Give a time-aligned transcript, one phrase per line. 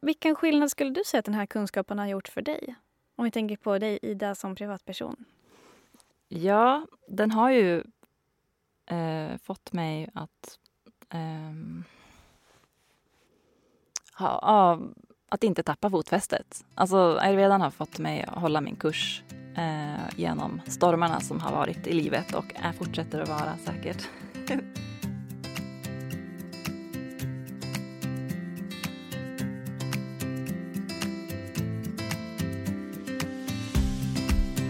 [0.00, 2.74] Vilken skillnad skulle du säga att den här kunskapen har gjort för dig?
[3.16, 5.24] Om vi tänker på dig, Ida, som privatperson.
[6.28, 7.84] Ja, den har ju
[8.86, 10.58] eh, fått mig att
[11.10, 11.52] eh,
[14.18, 14.80] ha, ha,
[15.28, 16.64] att inte tappa fotfästet.
[16.74, 19.22] Alltså, ayurvedan har fått mig att hålla min kurs
[19.56, 24.08] eh, genom stormarna som har varit i livet och är, fortsätter att vara säkert.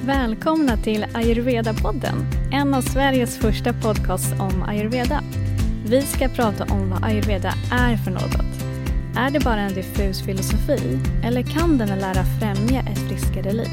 [0.07, 2.15] Välkomna till Ayurveda-podden,
[2.53, 5.23] en av Sveriges första podcasts om ayurveda.
[5.87, 8.65] Vi ska prata om vad ayurveda är för något.
[9.17, 13.69] Är det bara en diffus filosofi eller kan den lära främja ett friskare liv?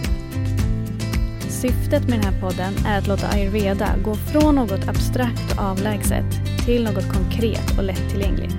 [1.50, 6.26] Syftet med den här podden är att låta ayurveda gå från något abstrakt och avlägset
[6.66, 8.58] till något konkret och lättillgängligt.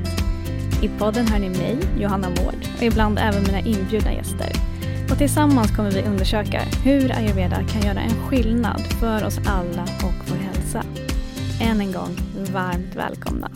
[0.83, 4.74] I podden hör ni mig, Johanna Mård, och ibland även mina inbjudna gäster.
[5.15, 10.31] Och tillsammans kommer vi undersöka hur ayurveda kan göra en skillnad för oss alla och
[10.31, 10.85] vår hälsa.
[11.61, 12.17] Än en gång,
[12.53, 13.51] varmt välkomna.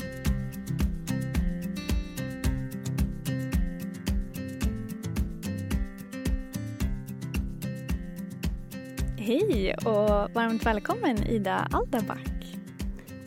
[9.17, 12.57] Hej och varmt välkommen Ida Aldaback.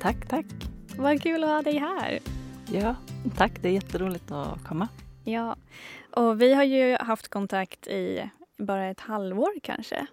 [0.02, 0.46] Tack, tack.
[0.98, 2.20] Vad kul att ha dig här.
[2.72, 2.96] Ja,
[3.38, 3.52] tack.
[3.62, 4.88] Det är jätteroligt att komma.
[5.24, 5.56] Ja,
[6.12, 10.06] och vi har ju haft kontakt i bara ett halvår kanske.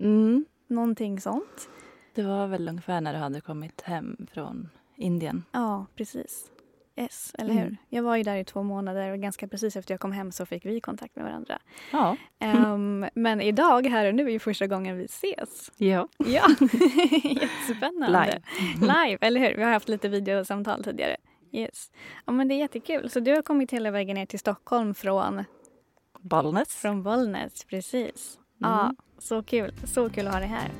[0.00, 0.44] Mm.
[0.66, 1.68] Någonting sånt.
[2.14, 5.44] Det var väl ungefär när du hade kommit hem från Indien.
[5.52, 6.48] Ja, precis.
[6.96, 7.62] Yes, eller Mm.
[7.64, 7.76] hur?
[7.88, 10.46] Jag var ju där i två månader och ganska precis efter jag kom hem så
[10.46, 11.58] fick vi kontakt med varandra.
[11.92, 12.16] Ja.
[12.38, 15.70] Ehm, men idag, här och nu, är ju första gången vi ses.
[15.76, 16.08] ja.
[16.18, 16.42] Ja,
[17.24, 18.24] jättespännande.
[18.26, 18.42] Live.
[18.80, 19.56] Live, eller hur?
[19.56, 21.16] Vi har haft lite videosamtal tidigare.
[21.52, 21.90] Yes.
[22.26, 23.10] Ja, men det är jättekul.
[23.10, 25.44] Så du har kommit hela vägen ner till Stockholm från,
[26.20, 26.68] Bollnäs.
[26.74, 28.38] från Bollnäs, precis.
[28.60, 28.72] Mm.
[28.72, 29.74] Ja, så kul.
[29.86, 30.70] Så kul att ha dig här.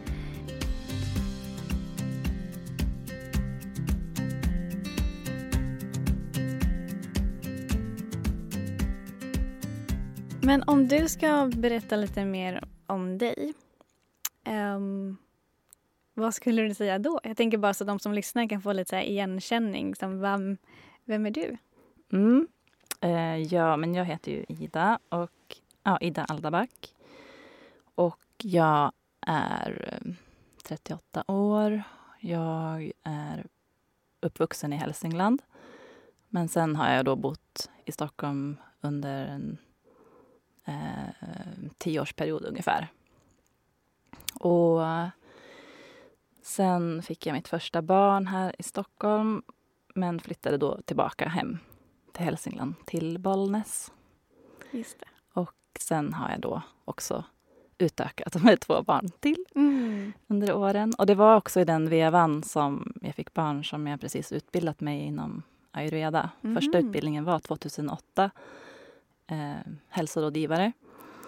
[10.43, 13.55] Men om du ska berätta lite mer om dig.
[14.45, 15.17] ehm,
[16.23, 17.21] vad skulle du säga då?
[17.23, 19.95] Jag tänker bara så att de som lyssnar kan få lite så här igenkänning.
[19.95, 20.57] Som vem,
[21.05, 21.57] vem är du?
[22.13, 22.49] Mm.
[23.01, 26.95] Eh, ja, men jag heter ju Ida och ja, Ida Aldaback.
[27.95, 30.15] Och jag är eh,
[30.65, 31.83] 38 år.
[32.21, 33.47] Jag är
[34.21, 35.43] uppvuxen i Hälsingland.
[36.29, 39.59] Men sen har jag då bott i Stockholm under en
[40.65, 41.31] eh,
[41.79, 42.89] tioårsperiod ungefär.
[44.35, 44.81] Och
[46.43, 49.43] sen fick jag mitt första barn här i Stockholm
[49.95, 51.59] men flyttade då tillbaka hem
[52.13, 53.93] till Hälsingland, till Bollnäs.
[54.71, 55.07] Just det.
[55.41, 57.25] Och sen har jag då också
[57.79, 60.13] utökat med två barn till Mm.
[60.27, 60.93] under åren.
[60.99, 64.81] Och det var också i den vevan som jag fick barn som jag precis utbildat
[64.81, 66.31] mig inom ayurveda.
[66.55, 66.87] Första Mhm.
[66.87, 68.31] utbildningen var 2008,
[69.27, 69.53] eh,
[69.89, 70.73] hälsorådgivare.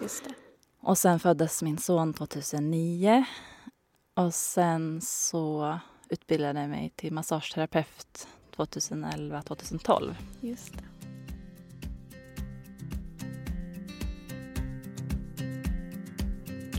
[0.03, 0.35] Just det.
[0.81, 3.25] Och sen föddes min son 2009.
[4.17, 10.15] Och sen så utbildade jag mig till massageterapeut 2011-2012.
[10.41, 10.85] Just det.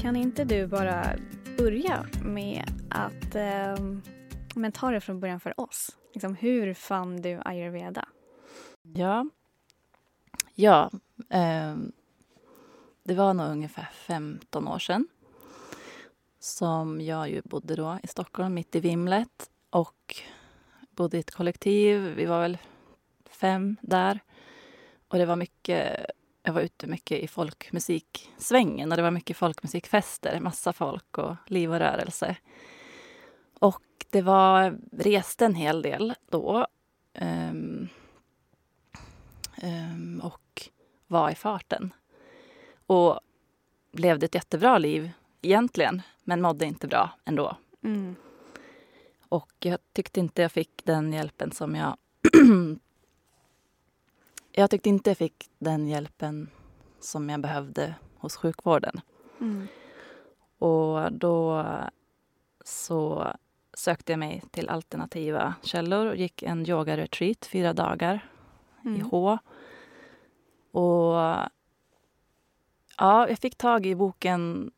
[0.02, 1.06] Kan inte du bara
[1.58, 4.02] börja med att ehm,
[4.56, 5.98] men ta det från början för oss?
[6.14, 8.08] Liksom, hur fann du ayurveda?
[8.82, 9.26] Ja.
[10.56, 10.92] Ja.
[11.30, 11.92] ehm,
[13.04, 15.08] det var nog ungefär 15 år sedan
[16.46, 20.16] som jag ju bodde då i Stockholm, mitt i vimlet och
[20.92, 22.02] bodde i ett kollektiv.
[22.02, 22.58] Vi var väl
[23.30, 24.20] fem där.
[25.08, 26.06] Och det var mycket,
[26.44, 31.72] jag var ute mycket i folkmusiksvängen och det var mycket folkmusikfester, massa folk och liv
[31.72, 32.36] och rörelse.
[33.60, 36.68] Och det var, reste en hel del då.
[37.20, 37.90] Um,
[39.64, 40.70] um, och
[41.08, 41.94] var i farten.
[42.86, 43.20] Och
[43.92, 45.12] levde ett jättebra liv
[45.46, 47.58] egentligen, men mådde inte bra ändå.
[47.84, 48.16] Mm.
[49.30, 51.98] Och jag tyckte inte jag fick den hjälpen som jag...
[54.52, 56.50] jag tyckte inte jag fick den hjälpen
[57.00, 59.02] som jag behövde hos sjukvården.
[59.40, 59.68] Mm.
[60.58, 61.66] Och då
[62.64, 63.28] så
[63.74, 68.30] sökte jag mig till alternativa källor och gick en yoga-retreat fyra dagar
[68.82, 69.02] i Mm.
[69.02, 69.38] H.
[70.72, 71.14] Och
[72.98, 74.72] ja, jag fick tag i boken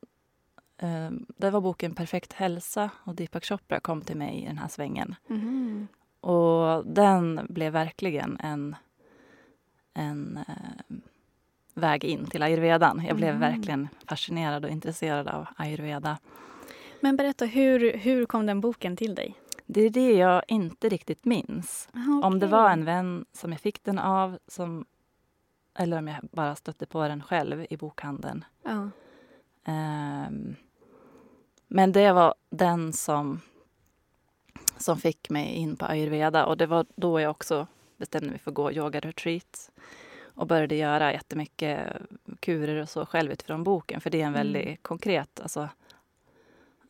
[0.77, 4.67] eh, det var boken Perfekt hälsa och Deepak Chopra kom till mig i den här
[4.67, 5.15] svängen.
[5.27, 5.87] Mhm.
[6.19, 8.75] Och den blev verkligen en,
[9.93, 10.95] en eh,
[11.73, 13.05] väg in till ayurvedan.
[13.07, 13.39] Jag blev Mhm.
[13.41, 16.17] verkligen fascinerad och intresserad av ayurveda.
[17.01, 19.35] Men berätta, hur, hur kom den boken till dig?
[19.65, 21.89] Det är det jag inte riktigt minns.
[21.95, 24.85] Aha, Om det var en vän som jag fick den av som,
[25.79, 28.45] eller om jag bara stötte på den själv i bokhandeln.
[28.63, 28.89] Ja.
[29.65, 30.55] Ehm,
[31.67, 33.41] men det var den som,
[34.77, 37.67] som fick mig in på ayurveda och det var då jag också
[37.97, 39.71] bestämde mig för att gå yoga-retreat
[40.23, 41.93] och började göra jättemycket
[42.39, 44.39] kurer och så själv utifrån boken för det är en Mm.
[44.53, 45.69] väldigt konkret, alltså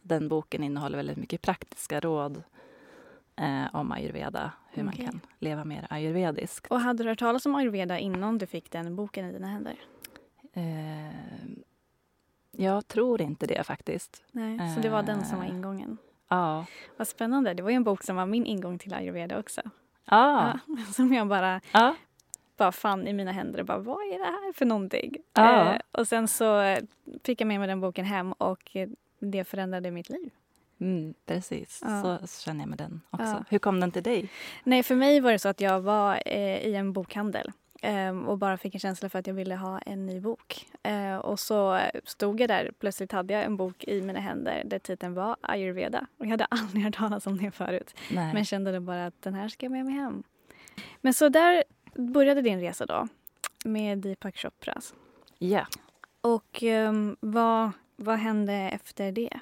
[0.02, 2.44] den boken innehåller väldigt mycket praktiska råd
[3.36, 5.04] eh, om ayurveda, hur Okej.
[5.06, 6.68] man kan leva mer ayurvediskt.
[6.72, 9.76] Och hade du hört talas om ayurveda innan du fick den boken i dina händer?
[10.54, 11.14] Eh,
[12.58, 14.24] jag tror inte det faktiskt.
[14.32, 15.52] Nej, så det var den som var Eh.
[15.52, 15.98] ingången.
[16.30, 16.66] Ja.
[16.98, 17.54] Vad spännande.
[17.54, 19.62] Det var ju en bok som var min ingång till ayurveda också.
[20.06, 20.48] Ah.
[20.48, 20.60] Ja,
[20.94, 21.96] som jag bara, Ja.
[22.58, 25.16] bara fann i mina händer bara, vad är det här för någonting?
[25.34, 25.74] Ja.
[25.74, 26.78] Eh, och sen så
[27.24, 28.72] fick jag med mig den boken hem och
[29.20, 30.30] det förändrade mitt liv.
[30.80, 32.02] Mm, precis, Ja.
[32.20, 33.26] så, så känner jag med den också.
[33.26, 33.44] Ja.
[33.50, 34.30] Hur kom den till dig?
[34.64, 37.52] Nej, för mig var det så att jag var eh, i en bokhandel
[38.28, 40.68] och bara fick en känsla för att jag ville ha en ny bok.
[40.84, 44.80] Eh, och så stod jag där, plötsligt hade jag en bok i mina händer där
[44.80, 46.08] titeln var ayurveda.
[46.18, 47.96] Och jag hade aldrig hört talas om det förut.
[48.12, 48.34] Nej.
[48.34, 50.24] Men kände bara att den här ska jag med mig hem.
[51.02, 51.64] Men så där
[51.96, 53.08] började din resa då
[53.66, 54.82] med Deepak Chopra.
[55.38, 55.68] Ja.
[56.22, 59.40] Och ehm, vad, vad hände efter det?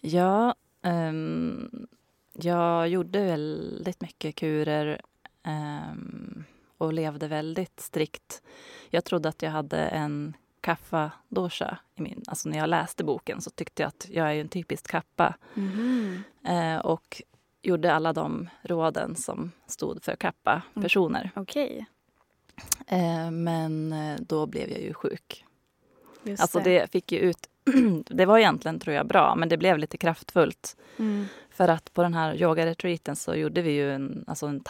[0.00, 1.86] Ja, ehm,
[2.32, 5.00] jag gjorde väldigt mycket kurer
[5.42, 6.44] ehm,
[6.78, 8.42] och levde väldigt strikt.
[8.90, 11.78] Jag trodde att jag hade en kaffa-dosha.
[11.94, 14.90] I min, alltså när jag läste boken så tyckte jag att jag är en typisk
[14.90, 15.34] kappa.
[16.44, 17.22] Eh, och
[17.62, 21.30] gjorde alla de råden som stod för kappa-personer.
[21.34, 21.86] Okej,
[22.86, 25.44] Eh, men eh, då blev jag ju sjuk.
[26.22, 27.48] just Alltså det fick ju ut...
[28.06, 30.76] det var egentligen, tror jag, bra, men det blev lite kraftfullt.
[30.96, 31.26] Mm.
[31.50, 34.60] För att på den här yoga-retreaten så gjorde vi ju en, alltså en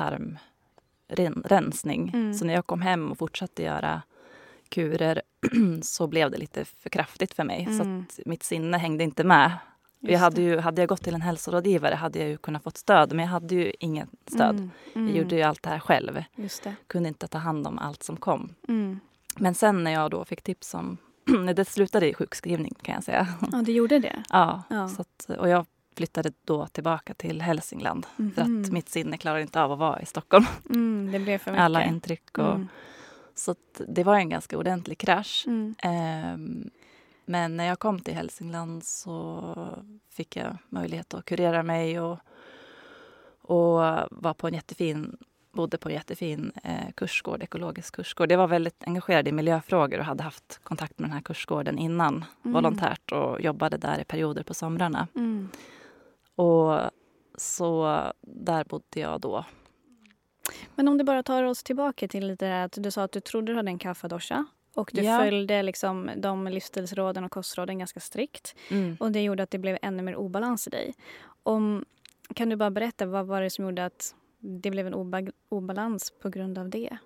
[1.08, 2.10] tarmrensning.
[2.14, 2.34] Mm.
[2.34, 4.02] Så när jag kom hem och fortsatte göra
[4.68, 5.22] kurer
[5.82, 7.66] så blev det lite för kraftigt för mig.
[7.70, 8.04] Mm.
[8.10, 9.52] Så mitt sinne hängde inte med.
[10.00, 10.42] Just Jag hade, det.
[10.42, 13.30] ju, hade jag gått till en hälsorådgivare hade jag ju kunnat få stöd, men jag
[13.32, 14.56] hade ju inget stöd.
[14.56, 14.70] Mm.
[14.94, 15.08] Mm.
[15.08, 16.24] Jag gjorde ju allt det här själv.
[16.34, 16.74] Just det.
[16.86, 18.54] Kunde inte ta hand om allt som kom.
[18.68, 19.00] Mm.
[19.36, 20.96] Men sen när jag då fick tips om...
[21.56, 23.28] det slutade i sjukskrivning kan jag säga.
[23.52, 24.22] Ja, du gjorde det?
[24.30, 24.88] Ja, Ja.
[24.88, 25.66] Så att, och jag
[25.96, 28.06] flyttade då tillbaka till Hälsingland.
[28.16, 28.62] För Mhm.
[28.64, 30.44] att mitt sinne klarar inte av att vara i Stockholm.
[30.70, 31.62] Mm, det blev för mycket.
[31.64, 32.54] Alla intryck och...
[32.54, 32.68] Mm.
[33.34, 33.54] Så
[33.88, 35.44] det var en ganska ordentlig krasch.
[35.46, 35.74] Mm.
[35.78, 36.70] Ehm,
[37.24, 39.44] men när jag kom till Hälsingland så
[40.10, 42.18] fick jag möjlighet att kurera mig och,
[43.42, 43.78] och
[44.10, 45.16] var på en jättefin,
[45.52, 48.32] bodde på en jättefin eh, kursgård, ekologisk kursgård.
[48.32, 52.24] Jag var väldigt engagerad i miljöfrågor och hade haft kontakt med den här kursgården innan
[52.44, 52.54] Mm.
[52.54, 55.08] volontärt och jobbade där i perioder på somrarna.
[55.14, 55.48] Mm.
[56.36, 56.80] Och
[57.38, 59.44] så där bodde jag då.
[60.74, 63.20] Men om du bara tar oss tillbaka till lite här att du sa att du
[63.20, 65.18] trodde du hade en kaffadosha och du Ja.
[65.18, 68.54] följde liksom de livsstilsråden och kostråden ganska strikt.
[68.70, 68.96] Mm.
[69.00, 70.94] Och det gjorde att det blev ännu mer obalans i dig.
[71.42, 71.84] Om,
[72.34, 76.12] kan du bara berätta, vad var det som gjorde att det blev en oba, obalans
[76.22, 76.98] på grund av det?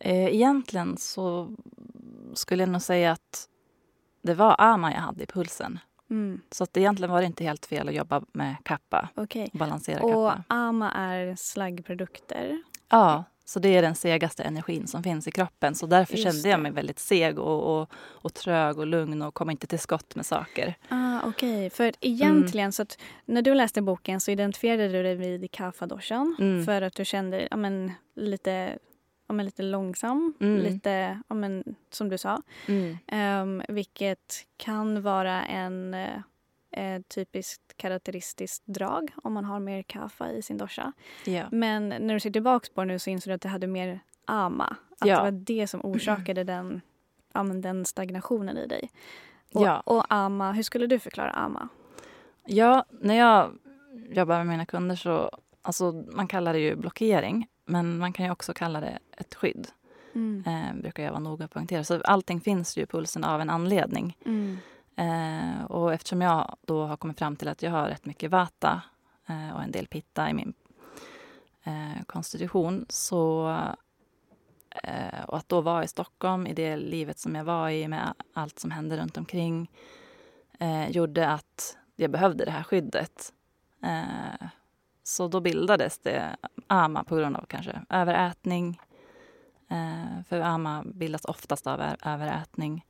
[0.00, 1.50] Eh, egentligen så
[2.34, 3.48] skulle jag nog säga att
[4.22, 5.78] det var ama jag hade i pulsen.
[6.10, 9.50] Mm, Så att egentligen var det inte helt fel att jobba med kappa, Okej.
[9.52, 10.44] balansera Och kappa.
[10.48, 12.62] AMA är slaggprodukter.
[12.88, 15.74] Ja, så det är den segaste energin som finns i kroppen.
[15.74, 19.34] Så därför Just kände jag mig väldigt seg och, och, och trög och lugn och
[19.34, 20.74] kom inte till skott med saker.
[20.88, 22.72] Ah, Okej, för att egentligen Mm.
[22.72, 26.64] så att när du läste boken så identifierade du dig vid kaffadoshan Mm.
[26.64, 28.78] för att du kände ja, men, lite,
[29.28, 30.56] ja, men, lite långsam, Mm.
[30.56, 32.42] lite ja, men, som du sa.
[33.12, 36.20] Um, vilket kan vara en eh,
[36.70, 40.92] eh, typiskt karaktäristiskt drag om man har mer kaffe i sin dosha.
[41.24, 41.44] Ja.
[41.52, 44.00] Men när du ser tillbaka på det nu så inser du att det hade mer
[44.24, 44.76] ama.
[44.98, 45.16] Att Ja.
[45.16, 46.80] det var det som orsakade den,
[47.32, 48.90] ja, den stagnationen i dig.
[49.54, 49.80] Och, Ja.
[49.80, 51.68] och ama, hur skulle du förklara ama?
[52.50, 53.58] ja, när jag
[54.10, 55.30] jobbar med mina kunder så...
[55.62, 59.68] Alltså, man kallar det ju blockering, men man kan ju också kalla det ett skydd.
[60.14, 60.44] Mm.
[60.46, 61.84] Eh, brukar jag vara noga poängtera.
[61.84, 64.16] Så allting finns ju i pulsen av en anledning.
[64.26, 64.58] Mm.
[64.96, 68.82] Eh, och eftersom jag då har kommit fram till att jag har rätt mycket vata
[69.26, 70.54] eh, och en del pitta i min
[71.64, 73.50] eh, konstitution så
[74.82, 78.14] eh, och att då vara i Stockholm i det livet som jag var i med
[78.32, 79.70] allt som hände runt omkring
[80.58, 83.32] eh, gjorde att jag behövde det här skyddet.
[83.82, 84.48] Eh,
[85.08, 86.36] så då bildades det
[86.66, 88.80] AMA på grund av kanske överätning.
[89.68, 92.86] Eh, för AMA bildas oftast av överätning.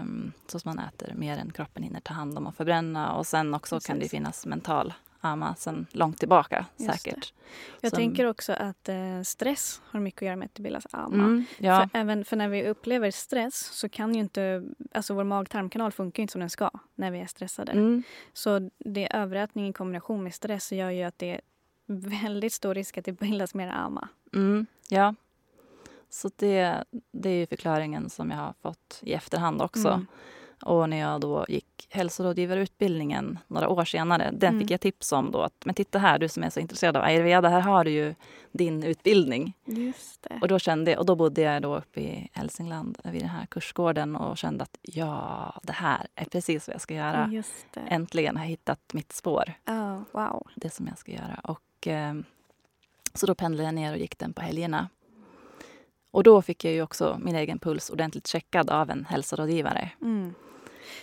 [0.00, 3.12] Um, så att man äter mer än kroppen hinner ta hand om och förbränna.
[3.12, 3.86] Och sen också Precis.
[3.86, 7.32] kan det finnas mental ama sen långt tillbaka säkert.
[7.80, 10.86] Jag Som, tänker också att eh, stress har mycket att göra med att det bildas
[10.90, 11.14] ama.
[11.14, 11.88] Mm, ja.
[11.92, 16.22] för, även för när vi upplever stress så kan ju inte, alltså vår mag-tarmkanal funkar
[16.22, 17.72] inte som den ska när vi är stressade.
[17.72, 18.02] Mm.
[18.32, 21.40] Så det överätning i kombination med stress gör ju att det är
[21.86, 24.08] väldigt stor risk att det bildas mer ama.
[24.34, 25.14] Mm, ja.
[26.10, 30.06] Så det, det är förklaringen som jag har fått i efterhand också.
[30.62, 34.60] Och när jag då gick hälsorådgivarutbildningen några år senare, den mm.
[34.60, 37.02] fick jag tips om då att men titta här, du som är så intresserad av
[37.02, 38.14] ayurveda, här har du ju
[38.52, 39.52] din utbildning.
[39.64, 40.38] Just det.
[40.42, 44.16] Och då kände och då bodde jag då uppe i Hälsingland vid den här kursgården
[44.16, 47.42] och kände att ja, det här är precis vad jag ska göra.
[47.88, 49.52] Äntligen har jag hittat mitt spår.
[49.66, 50.46] Oh, wow.
[50.54, 51.40] Det som jag ska göra.
[51.42, 52.14] Och, eh,
[53.14, 54.88] så då pendlade jag ner och gick den på helgerna.
[56.10, 59.90] Och då fick jag ju också min egen puls ordentligt checkad av en hälsorådgivare.
[60.02, 60.34] Mm.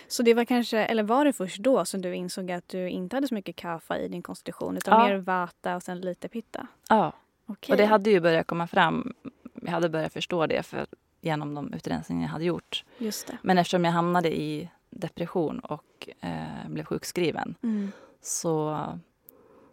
[0.08, 3.16] Så det var kanske, eller var det först då som du insåg att du inte
[3.16, 5.08] hade så mycket kaffa i din konstitution utan ja.
[5.08, 6.66] mer vata och sen lite pitta?
[6.88, 7.12] Ja.
[7.46, 7.72] Okay.
[7.72, 9.14] Och det hade ju börjat komma fram.
[9.54, 10.86] Jag hade börjat förstå det för,
[11.20, 12.84] genom de utrensningar jag hade gjort.
[12.98, 13.38] Just det.
[13.42, 17.92] Men eftersom jag hamnade i depression och eh, blev sjukskriven mm.
[18.20, 18.86] så,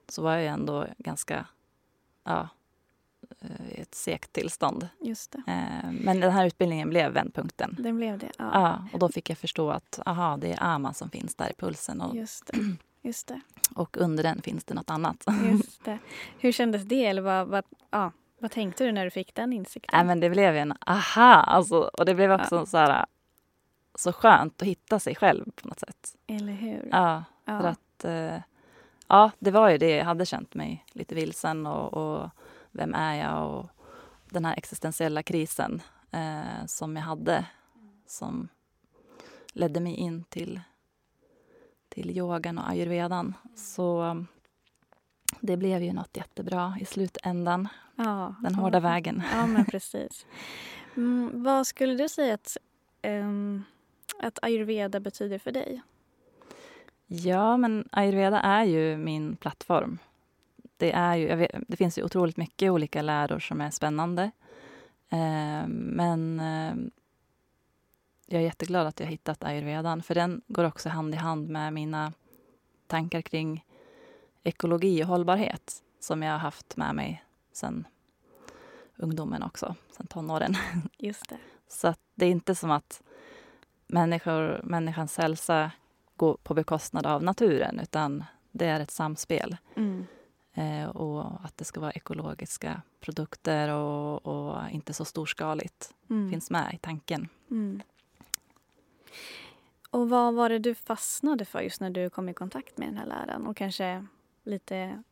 [0.09, 1.45] så var jag ändå ganska
[2.23, 2.49] ja,
[3.71, 4.87] ett segt tillstånd.
[5.01, 5.43] Just det.
[5.47, 7.75] Eh, men den här utbildningen blev vändpunkten.
[7.79, 8.49] Den blev det, ja.
[8.53, 8.87] ja.
[8.93, 12.01] Och då fick jag förstå att aha, det är AMA som finns där i pulsen.
[12.01, 12.57] Och, Just det.
[13.01, 13.41] Just det.
[13.75, 15.25] och under den finns det något annat.
[15.51, 15.97] Just det.
[16.39, 17.05] Hur kändes det?
[17.05, 19.97] Eller vad, vad, ja, vad tänkte du när du fick den insikten?
[19.97, 21.33] Nej, men det blev en aha!
[21.33, 22.65] Alltså, och det blev också ja.
[22.65, 23.05] så, här,
[23.95, 26.15] så skönt att hitta sig själv på något sätt.
[26.27, 26.89] Eller hur?
[26.91, 27.59] Ja, ja.
[27.59, 28.41] för att eh,
[29.07, 29.95] ja, det var ju det.
[29.95, 32.29] Jag hade känt mig lite vilsen och, och
[32.75, 33.69] vem är jag och
[34.29, 37.45] den här existentiella krisen eh, som jag hade
[38.07, 38.47] som
[39.53, 40.61] ledde mig in till,
[41.89, 43.33] till yogan och ayurvedan.
[43.55, 44.25] Så
[45.39, 47.67] det blev ju något jättebra i slutändan.
[47.95, 49.23] Ja, den hårda vägen.
[49.33, 50.25] Ja, men precis.
[50.95, 52.57] Mm, vad skulle du säga att,
[53.03, 53.63] um,
[54.19, 55.81] att ayurveda betyder för dig?
[57.07, 59.99] Ja, men ayurveda är ju min plattform
[60.77, 64.31] det, är ju, vet, det finns ju otroligt mycket olika läror som är spännande.
[65.09, 66.75] Eh, men eh,
[68.25, 71.73] jag är jätteglad att jag hittat ayurvedan för den går också hand i hand med
[71.73, 72.13] mina
[72.87, 73.65] tankar kring
[74.43, 77.87] ekologi och hållbarhet som jag har haft med mig sen
[78.95, 80.55] ungdomen också, sen tonåren.
[80.97, 81.37] Just det.
[81.67, 83.03] Så att det är inte som att
[83.87, 85.71] människor, människans hälsa
[86.15, 89.57] går på bekostnad av naturen utan det är ett samspel.
[89.75, 90.07] Mm.
[90.55, 95.93] Eh, och att det ska vara ekologiska produkter och, och inte så storskaligt.
[96.09, 96.31] Mm.
[96.31, 97.27] finns med i tanken.
[97.51, 97.81] Mm.
[99.89, 102.97] Och vad var det du fastnade för just när du kom i kontakt med den
[102.97, 103.47] här läran?
[103.47, 104.05] Och kanske
[104.43, 105.03] lite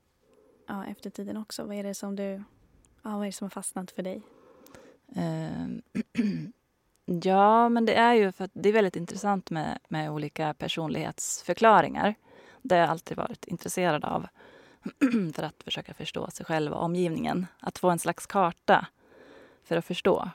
[0.68, 1.64] ja, efter tiden också.
[1.64, 2.44] Vad är det som du
[3.04, 4.22] ja, vad är det som har fastnat för dig?
[5.16, 5.68] Eh,
[7.24, 12.16] ja, men det är ju för att det är väldigt intressant med, med olika personlighetsförklaringar.
[12.62, 14.28] Det har jag alltid varit intresserad av.
[15.34, 17.48] för att försöka förstå sig själv och omgivningen.
[17.60, 18.88] Att få en slags karta
[19.64, 20.30] för att förstå.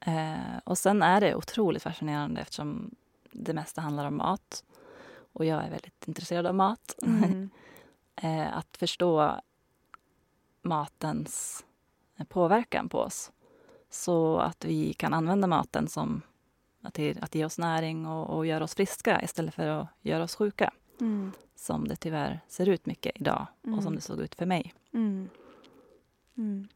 [0.00, 2.94] Eh, och sen är det otroligt fascinerande eftersom
[3.32, 4.64] det mesta handlar om mat.
[5.32, 6.94] Och jag är väldigt intresserad av mat.
[7.02, 7.50] Mm.
[8.16, 9.40] eh, att förstå
[10.62, 11.64] matens
[12.28, 13.32] påverkan på oss.
[13.90, 16.22] Så att vi kan använda maten som
[16.82, 20.36] att, att ge oss näring och, och göra oss friska istället för att göra oss
[20.36, 20.72] sjuka.
[21.00, 21.32] Mm.
[21.54, 23.78] Som det tyvärr ser ut mycket idag mm.
[23.78, 24.74] och som det såg ut för mig.
[24.92, 25.28] Mm.
[26.36, 26.68] mm.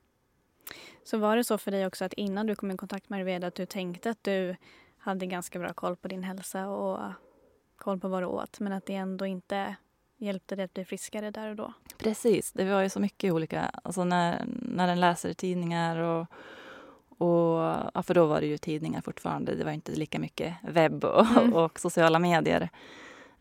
[1.05, 3.47] Så var det så för dig också att innan du kom i kontakt med Ayurveda
[3.47, 4.57] att du tänkte att du
[4.99, 7.13] hade ganska bra koll på din hälsa och
[7.77, 9.77] koll på vad du åt men att det ändå inte
[10.17, 11.73] hjälpte dig att bli friskare där och då?
[11.99, 16.27] Precis, det var ju så mycket olika, alltså när, när en läser tidningar och
[17.23, 17.59] och,
[17.95, 21.27] ja, för då var det ju tidningar fortfarande, det var inte lika mycket webb och,
[21.27, 21.55] mm.
[21.55, 22.69] och sociala medier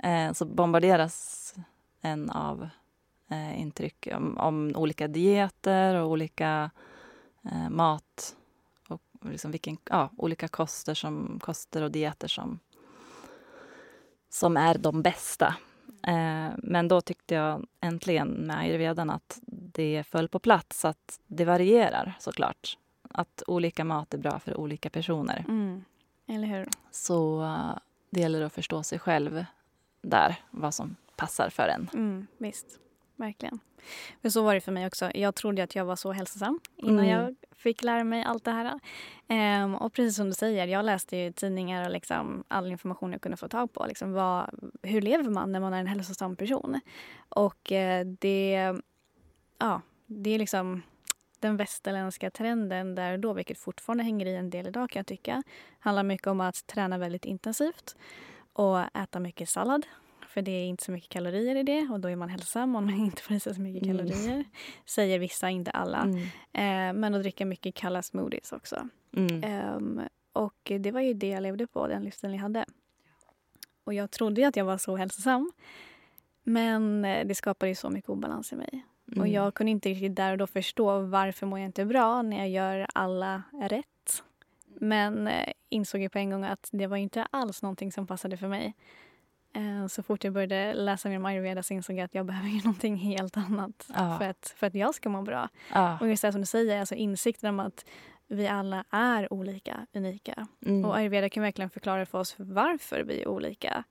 [0.04, 1.56] eh, så bombarderas
[2.02, 2.70] en av
[3.30, 6.72] eh, intryck om, om, olika dieter och olika
[7.52, 8.36] eh, mat
[8.88, 12.60] och liksom vilken, ja, olika koster, som, koster och dieter som,
[14.30, 15.56] som är de bästa.
[16.08, 21.46] Eh, men då tyckte jag äntligen med ayurvedan att det föll på plats att det
[21.46, 22.78] varierar såklart.
[23.10, 25.46] Att olika mat är bra för olika personer.
[25.48, 25.84] Mm.
[26.28, 26.68] Eller hur?
[26.92, 27.78] Så uh,
[28.10, 29.46] det gäller att förstå sig själv
[30.02, 31.90] där, vad som passar för en.
[31.94, 32.80] Mm, visst,
[33.16, 33.60] verkligen.
[34.22, 35.12] För så var det för mig också.
[35.14, 37.10] Jag trodde att jag var så hälsosam innan mm.
[37.10, 38.80] jag fick lära mig allt det här.
[39.64, 43.22] Um, och precis som du säger, jag läste ju tidningar och liksom all information jag
[43.22, 43.86] kunde få tag på.
[43.86, 44.50] Liksom vad,
[44.82, 46.80] hur lever man när man är en hälsosam person?
[47.30, 48.74] Och uh, det,
[49.58, 50.82] ja, det är liksom
[51.40, 55.44] den västerländska trenden där då, vilket fortfarande hänger i en del idag kan jag tycka,
[55.80, 57.96] handlar mycket om att träna väldigt intensivt
[58.54, 59.86] och äta mycket sallad
[60.32, 62.86] för det är inte så mycket kalorier i det och då är man hälsosam om
[62.86, 63.98] man inte får i sig så mycket mm.
[63.98, 64.46] kalorier.
[64.86, 66.02] Säger vissa, inte alla.
[66.02, 66.18] Mm.
[66.54, 68.88] Eh, men att dricka mycket kalla smoothies också.
[69.44, 69.78] Eh,
[70.34, 72.66] och det var ju det jag levde på, den livsstilen jag hade.
[73.84, 75.52] Och jag trodde att jag var så hälsosam.
[76.44, 78.86] Men eh, det skapade ju så mycket obalans i mig.
[79.08, 79.32] Och mm.
[79.32, 82.50] jag kunde inte riktigt där och då förstå varför mår jag inte bra när jag
[82.50, 84.24] gör alla rätt.
[84.82, 88.38] Men eh, insåg ju på en gång att det var inte alls någonting som passade
[88.38, 88.76] för mig.
[89.54, 92.50] Eh, så fort jag började läsa mer om ayurveda så insåg jag att jag behöver
[92.50, 94.18] ju någonting helt annat ja.
[94.18, 95.50] för, att, för att jag ska må bra.
[95.74, 95.98] Ja.
[96.02, 97.86] Och just det som du säger, alltså insikten om att
[98.28, 100.48] vi alla är olika, unika.
[100.66, 100.86] Mm.
[100.86, 103.84] Och ayurveda kan verkligen förklara för oss varför vi är olika.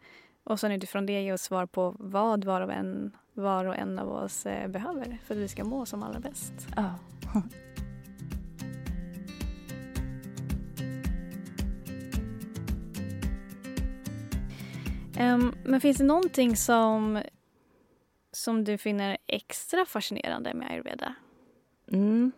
[0.44, 3.98] Och sen utifrån det ge oss svar på vad var och en, var och en
[3.98, 6.68] av oss eh, behöver för att vi ska må som allra bäst.
[6.76, 6.94] Ja.
[15.20, 17.22] Um, men finns det någonting som,
[18.32, 21.14] som du finner extra fascinerande med ayurveda?
[21.92, 22.32] Mm.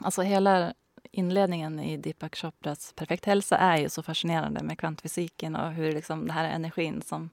[0.00, 0.74] Alltså hela
[1.10, 6.26] inledningen i Deepak Chopras Perfekt hälsa är ju så fascinerande med kvantfysiken och hur liksom
[6.26, 7.30] det här är energin som,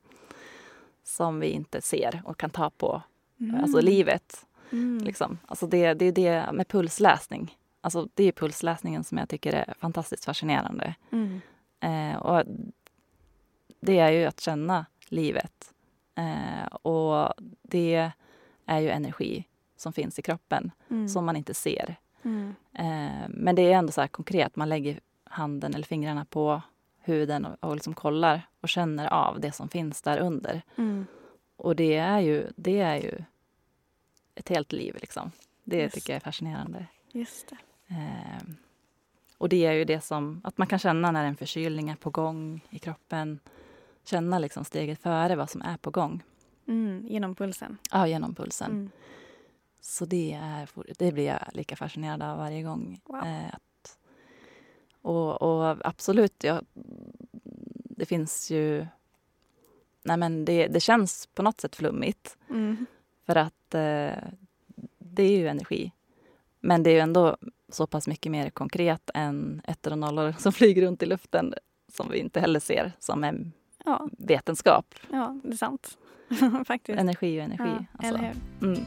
[1.04, 3.02] som vi inte ser och kan ta på.
[3.39, 3.62] Mm.
[3.62, 4.45] Alltså livet.
[4.71, 5.04] Mm.
[5.04, 5.38] Liksom.
[5.47, 7.58] Alltså det, det är det med pulsläsning.
[7.82, 10.95] Alltså det är pulsläsningen som jag tycker är fantastiskt fascinerande.
[11.12, 11.41] Mm.
[11.80, 12.43] Eh, och
[13.80, 15.74] det är ju att känna livet.
[16.15, 18.12] Eh, och det
[18.65, 21.10] är ju energi som finns i kroppen mm.
[21.10, 21.96] som man inte ser.
[22.24, 22.56] Mm.
[22.74, 26.62] Eh, men det är ändå så konkret, man lägger handen eller fingrarna på
[27.00, 30.62] huden och, och liksom kollar och känner av det som finns där under.
[30.76, 31.06] Mm.
[31.56, 33.24] Och det är ju, det är ju
[34.36, 34.98] ett helt liv.
[35.02, 35.32] Liksom.
[35.63, 35.96] Det Just.
[35.96, 36.86] tycker jag är fascinerande.
[37.12, 37.52] Just
[37.88, 38.50] eh,
[39.38, 42.10] och det är ju det som, att man kan känna när en förkylning är på
[42.10, 43.39] gång i kroppen
[44.10, 46.24] känna liksom steget före vad som är på gång.
[46.67, 47.78] Mm, genom pulsen?
[47.91, 48.72] Ja, genom pulsen.
[48.72, 48.89] Mm.
[49.82, 53.02] Så det, är, det blir jag lika fascinerad av varje gång.
[53.06, 53.24] Wow.
[53.26, 53.98] Eh, att,
[55.02, 56.62] och, och, absolut, ja,
[57.84, 58.88] det finns ju...
[60.04, 62.38] Nej men det, det känns på något sätt flummigt.
[62.50, 62.86] Mm.
[63.26, 64.24] För att eh,
[64.98, 65.91] det är ju energi.
[66.60, 67.38] Men det är ju ändå
[67.69, 71.54] så pass mycket mer konkret än ettor och nollor som flyger runt i luften
[71.93, 73.52] som vi inte heller ser som är
[73.89, 74.10] ja.
[74.17, 74.95] vetenskap.
[75.12, 75.97] Ja, det är sant.
[76.67, 76.99] Faktiskt.
[76.99, 77.63] Energi och energi.
[77.63, 78.08] Ja, alltså.
[78.08, 78.67] Eller hur?
[78.67, 78.86] Mm.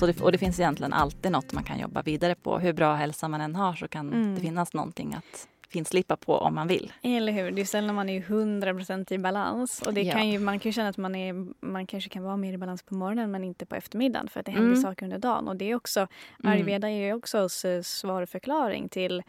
[0.00, 2.58] Så det, och det finns egentligen alltid något man kan jobba vidare på.
[2.58, 4.34] Hur bra hälsa man än har så kan mm.
[4.34, 6.92] det finnas någonting att finslipa på om man vill.
[7.02, 7.50] Eller hur.
[7.50, 9.82] Det är sällan man är 100% i balans.
[9.82, 10.12] Och det ja.
[10.12, 12.58] kan ju, man kan ju känna att man, är, man kanske kan vara mer i
[12.58, 14.82] balans på morgonen men inte på eftermiddagen för att det händer mm.
[14.82, 15.48] saker under dagen.
[15.48, 16.52] Och det är också, mm.
[16.52, 17.48] ayurveda är ju också
[17.82, 19.22] svar och förklaring till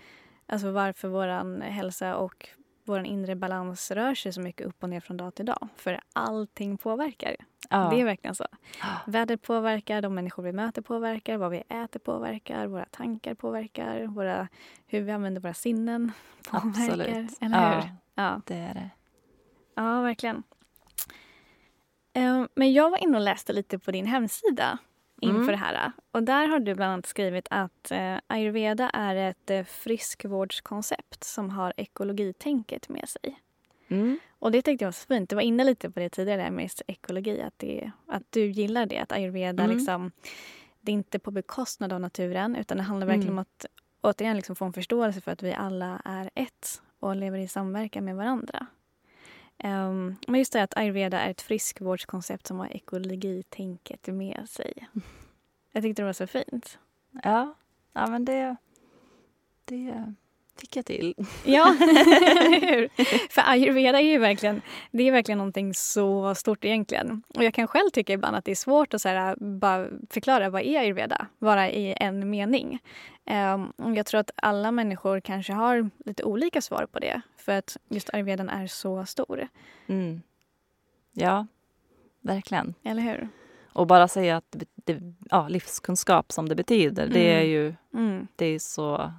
[0.45, 2.49] alltså varför vår hälsa och
[2.91, 5.67] vår inre balans rör sig så mycket upp och ner från dag till dag.
[5.75, 7.35] För allting påverkar.
[7.69, 7.89] Ja.
[7.89, 8.45] Det är verkligen så.
[9.07, 14.47] Vädret påverkar, de människor vi möter påverkar, vad vi äter påverkar, våra tankar påverkar, våra,
[14.87, 16.11] hur vi använder våra sinnen
[16.49, 16.69] påverkar.
[16.69, 17.37] Absolut.
[17.41, 17.77] Eller hur?
[17.77, 18.89] Ja, ja, det är det.
[19.75, 20.43] Ja, verkligen.
[22.13, 24.77] Ehm, men jag var inne och läste lite på din hemsida
[25.21, 25.51] inför mm.
[25.51, 25.91] det här.
[26.11, 31.49] Och där har du bland annat skrivit att eh, ayurveda är ett eh, friskvårdskoncept som
[31.49, 33.39] har ekologitänket med sig.
[33.87, 34.19] Mm.
[34.39, 35.29] Och det tyckte jag var så fint.
[35.29, 38.97] Du var inne lite på det tidigare med ekologi, att, det, att du gillar det,
[38.97, 39.77] att ayurveda mm.
[39.77, 40.11] liksom,
[40.81, 43.37] det är inte på bekostnad av naturen utan det handlar verkligen mm.
[43.37, 43.65] om att
[44.01, 48.05] återigen liksom få en förståelse för att vi alla är ett och lever i samverkan
[48.05, 48.67] med varandra.
[49.63, 54.87] Um, men just det att ayurveda är ett friskvårdskoncept som har ekologitänket med sig.
[55.71, 56.79] Jag tyckte det var så fint.
[57.23, 57.53] Ja,
[57.93, 58.55] ja men det,
[59.65, 60.13] det
[60.61, 61.15] tycka till.
[61.45, 61.75] Ja,
[63.29, 67.23] För ayurveda är ju verkligen, det är verkligen någonting så stort egentligen.
[67.35, 70.49] Och jag kan själv tycka ibland att det är svårt att så här, bara förklara
[70.49, 72.79] vad är ayurveda, bara i en mening.
[73.25, 77.77] Um, jag tror att alla människor kanske har lite olika svar på det för att
[77.89, 79.47] just ayurvedan är så stor.
[79.87, 80.21] Mm.
[81.13, 81.47] Ja,
[82.21, 82.73] verkligen.
[82.83, 83.29] Eller hur?
[83.73, 87.13] Och bara säga att det, det, ja, livskunskap som det betyder, mm.
[87.13, 88.27] det är ju mm.
[88.35, 89.11] det är så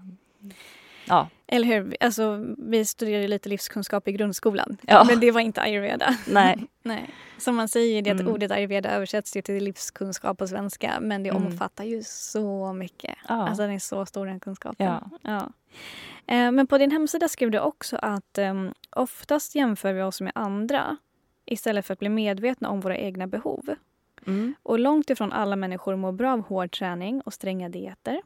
[1.05, 1.29] Ja.
[1.47, 1.97] Eller hur?
[2.01, 5.05] Alltså, vi studerade lite livskunskap i grundskolan, ja.
[5.05, 6.17] men det var inte ayurveda.
[6.27, 6.67] Nej.
[6.83, 7.11] Nej.
[7.39, 8.33] Som man säger, det att mm.
[8.33, 11.47] ordet ayurveda översätts till livskunskap på svenska men det mm.
[11.47, 13.15] omfattar ju så mycket.
[13.29, 13.49] Ja.
[13.49, 14.87] Alltså den är så stor den kunskapen.
[14.87, 15.11] Ja.
[15.23, 15.53] ja.
[16.27, 20.33] Eh, men på din hemsida skrev du också att um, oftast jämför vi oss med
[20.35, 20.97] andra
[21.47, 23.75] istället för att bli medvetna om våra egna behov.
[24.27, 24.55] Mm.
[24.63, 28.23] Och långt ifrån alla människor mår bra av hård träning och stränga dieter.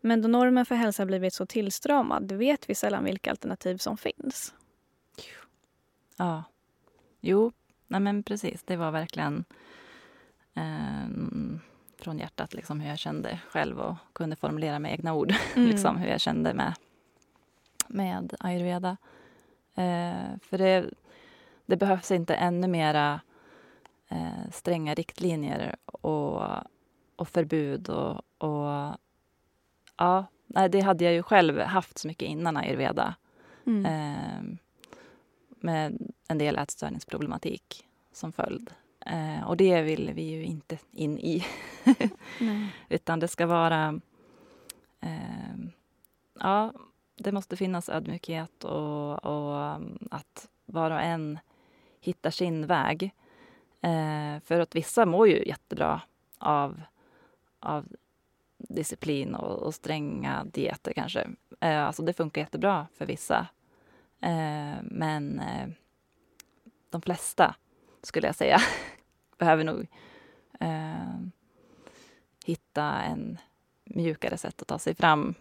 [0.00, 4.54] Men då normen för hälsa blivit så tillstramad vet vi sällan vilka alternativ som finns.
[6.16, 6.44] Ja.
[7.20, 7.52] Jo,
[7.86, 8.62] nej men precis.
[8.62, 9.44] Det var verkligen
[10.54, 11.08] eh,
[11.98, 15.68] från hjärtat liksom, hur jag kände själv och kunde formulera med egna ord mm.
[15.68, 16.74] liksom, hur jag kände med,
[17.88, 18.96] med ayurveda.
[19.74, 20.90] Eh, för det,
[21.66, 23.20] det behövs inte ännu mera
[24.08, 26.42] eh, stränga riktlinjer och,
[27.16, 28.96] och förbud och, och
[29.96, 30.26] Ja,
[30.70, 33.14] det hade jag ju själv haft så mycket innan ayurveda.
[33.66, 33.86] Mm.
[33.86, 34.58] Eh,
[35.60, 38.70] med en del ätstörningsproblematik som följd.
[39.06, 41.46] Eh, och det vill vi ju inte in i.
[42.88, 44.00] Utan det ska vara...
[45.00, 45.56] Eh,
[46.38, 46.72] ja,
[47.16, 51.38] det måste finnas ödmjukhet och, och att var och en
[52.00, 53.14] hittar sin väg.
[53.80, 56.00] Eh, för att vissa mår ju jättebra
[56.38, 56.82] av,
[57.60, 57.86] av
[58.68, 61.28] disciplin och, och stränga dieter kanske.
[61.60, 63.46] Eh, alltså det funkar jättebra för vissa.
[64.20, 65.68] Eh, men eh,
[66.90, 67.54] de flesta,
[68.02, 68.58] skulle jag säga,
[69.38, 69.86] behöver nog
[70.60, 71.20] eh,
[72.44, 73.38] hitta en
[73.84, 75.34] mjukare sätt att ta sig fram.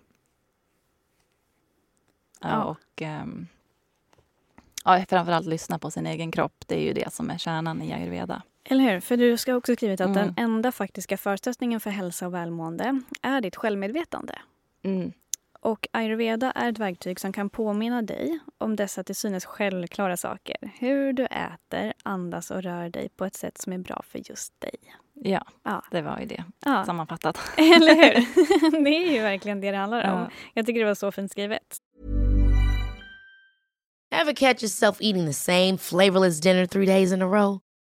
[2.41, 2.63] Ja.
[2.63, 3.47] Och ehm,
[4.85, 6.63] ja, framförallt lyssna på sin egen kropp.
[6.67, 8.41] Det är ju det som är kärnan i ayurveda.
[8.63, 8.99] Eller hur?
[8.99, 10.17] För du ska också skrivit att mm.
[10.17, 14.39] den enda faktiska förutsättningen för hälsa och välmående är ditt självmedvetande.
[14.83, 15.11] Mm.
[15.61, 20.55] Och ayurveda är ett verktyg som kan påminna dig om dessa till synes självklara saker.
[20.79, 24.61] Hur du äter, andas och rör dig på ett sätt som är bra för just
[24.61, 24.75] dig.
[25.13, 25.83] Ja, ja.
[25.91, 26.43] det var ju det.
[26.65, 26.85] Ja.
[26.85, 27.39] Sammanfattat.
[27.57, 28.83] Eller hur?
[28.83, 30.19] Det är ju verkligen det det handlar om.
[30.19, 30.29] Ja.
[30.53, 31.77] Jag tycker det var så fint skrivet.
[34.11, 37.59] Have catch yourself eating the same flavorless dinner three days in a row?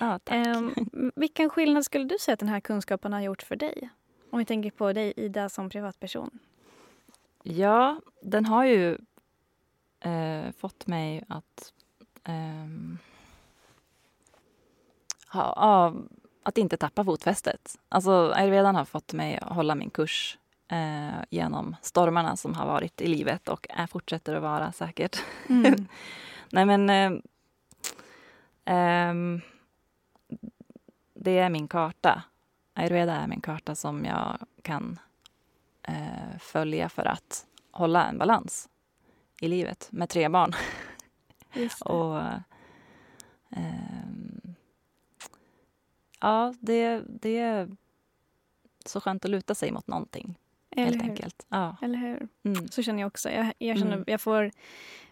[0.00, 0.20] Ja.
[0.30, 0.74] Um,
[1.16, 3.90] vilken skillnad skulle du säga att den här kunskapen har gjort för dig?
[4.30, 6.38] Om vi tänker på dig, Ida, som privatperson.
[7.42, 8.98] Ja, den har ju
[10.00, 11.72] eh, fått mig att
[12.24, 12.68] eh,
[15.28, 15.94] ha, ha,
[16.42, 17.78] att inte tappa fotfästet.
[17.88, 23.00] Alltså, ayurvedan har fått mig att hålla min kurs eh, genom stormarna som har varit
[23.00, 25.24] i livet och är, fortsätter att vara säkert.
[25.48, 25.86] Mm.
[26.50, 26.90] Nej, men...
[26.90, 27.20] Eh,
[28.64, 29.40] ehm,
[31.20, 32.22] det är min karta.
[32.74, 34.98] Ayurveda är min karta som jag kan
[35.82, 38.68] eh, följa för att hålla en balans
[39.40, 40.52] i livet med tre barn.
[41.84, 42.18] och
[43.50, 43.98] eh,
[46.20, 47.76] Ja, det, det är
[48.86, 50.38] så skönt att luta sig mot någonting.
[50.70, 51.10] Eller helt hur?
[51.10, 51.46] enkelt.
[51.48, 51.76] Ja.
[51.82, 52.28] Eller hur?
[52.42, 52.68] Mm.
[52.68, 53.30] Så känner jag också.
[53.30, 54.04] Jag, jag, känner, mm.
[54.06, 54.50] jag får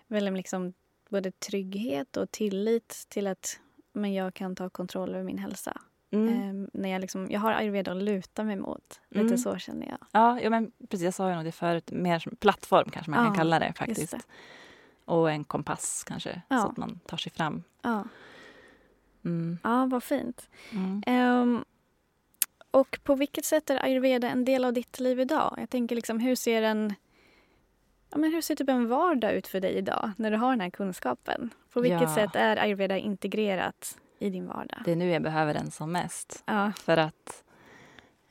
[0.06, 0.72] väl liksom
[1.08, 3.60] både trygghet och tillit till att
[3.92, 5.80] men jag kan ta kontroll över min hälsa.
[6.10, 6.50] Mm.
[6.50, 9.00] Um, när jag, liksom, jag har ayurveda att luta mig mot.
[9.08, 9.38] Lite mm.
[9.38, 9.98] så känner jag.
[10.12, 11.04] Ja, ja men precis.
[11.04, 11.90] Jag sa ju nog det förut.
[11.92, 14.10] Mer som plattform kanske man ja, kan kalla det faktiskt.
[14.10, 14.20] Det.
[15.04, 16.60] Och en kompass kanske, Ja.
[16.60, 17.62] så att man tar sig fram.
[17.82, 18.04] Ja,
[19.24, 19.58] Mm.
[19.62, 20.48] ja vad fint.
[21.06, 21.64] Ehm,
[22.70, 25.54] och på vilket sätt är ayurveda en del av ditt liv idag?
[25.58, 26.94] Jag tänker liksom, hur ser en
[28.10, 30.60] ja, men hur ser typ en vardag ut för dig idag när du har den
[30.60, 31.50] här kunskapen?
[31.72, 34.80] På vilket sätt är ayurveda integrerat i din vardag?
[34.84, 36.42] Det är nu jag behöver den som mest.
[36.46, 37.44] Ja, För att...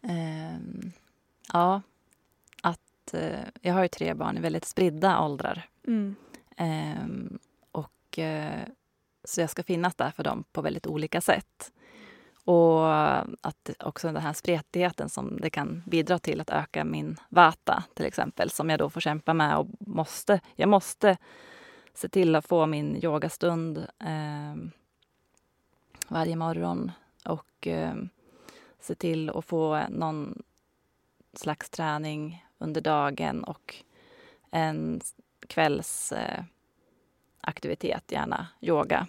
[0.02, 0.92] ehm,
[1.54, 1.82] ja,
[2.62, 3.14] att...
[3.14, 5.70] eh, jag har ju tre barn i väldigt spridda åldrar.
[5.88, 6.16] mm,
[6.58, 7.40] Ehm,
[7.72, 8.62] och, eh,
[9.24, 11.72] så jag ska finnas där för dem på väldigt olika sätt.
[12.46, 12.90] Och
[13.48, 18.06] att också den här spretigheten som det kan bidra till att öka min vata till
[18.06, 21.18] exempel, som jag då får kämpa med och måste, jag måste
[21.94, 24.72] se till att få min yogastund ehm,
[26.08, 26.92] varje morgon
[27.26, 28.10] och ehm,
[28.80, 30.44] se till att få någon
[31.34, 33.76] slags träning under dagen och
[34.52, 35.02] en
[35.48, 36.44] kvälls eh,
[38.12, 39.08] gärna yoga.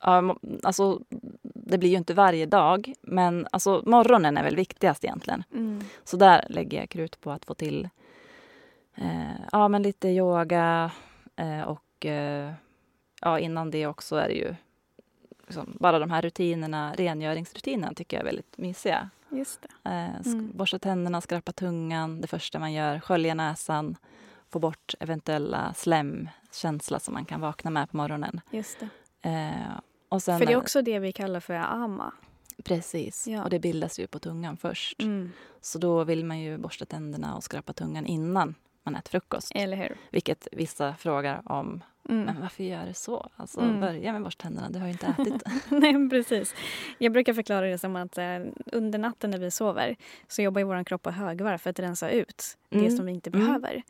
[0.00, 1.00] Ja, mo- alltså,
[1.42, 5.44] det blir ju inte varje dag, men alltså, morgonen är väl viktigast egentligen.
[5.52, 7.88] mm, Så där lägger jag krut på att få till
[8.94, 10.90] eh, ja, men lite yoga
[11.36, 12.52] eh, och eh,
[13.24, 14.54] ja, innan det också är det ju
[15.46, 19.10] liksom, bara de här rutinerna, rengöringsrutinerna tycker jag är väldigt mysiga.
[19.30, 19.90] just det.
[19.90, 20.50] Eh, Mm.
[20.54, 23.96] Borsta tänderna, skrapa tungan, det första man gör, skölja näsan,
[24.50, 28.40] få bort eventuella slemkänsla som man kan vakna med på morgonen.
[28.50, 28.88] Just det.
[29.30, 32.12] Eh, och sen, För det är också det vi kallar för ama.
[32.64, 33.44] Precis, Ja.
[33.44, 35.02] och det bildas ju på tungan först.
[35.02, 35.32] Mm.
[35.60, 39.52] Så då vill man ju borsta tänderna och skrapa tungan innan man äter frukost.
[39.54, 39.96] Eller hur?
[40.10, 41.82] Vilket vissa frågar om.
[42.08, 42.24] Mm.
[42.24, 43.30] Men varför gör det så?
[43.36, 43.80] Alltså, Mm.
[43.80, 45.42] Börja med borsta tänderna, du har ju inte ätit.
[45.68, 46.54] Nej, precis.
[46.98, 48.24] Jag brukar förklara det som att eh,
[48.66, 49.96] under natten när vi sover
[50.28, 52.90] så jobbar ju vår kropp på högvarv för att rensa ut det Mm.
[52.96, 53.40] som vi inte Mm.
[53.46, 53.82] behöver.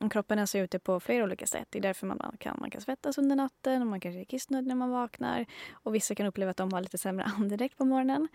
[0.00, 1.66] Um, kroppen rensar ut det på flera olika sätt.
[1.70, 4.68] Det är därför man kan, man kan svettas under natten och man kanske är kissnödig
[4.68, 5.46] när man vaknar.
[5.72, 8.28] Och vissa kan uppleva att de har lite sämre andedräkt på morgonen.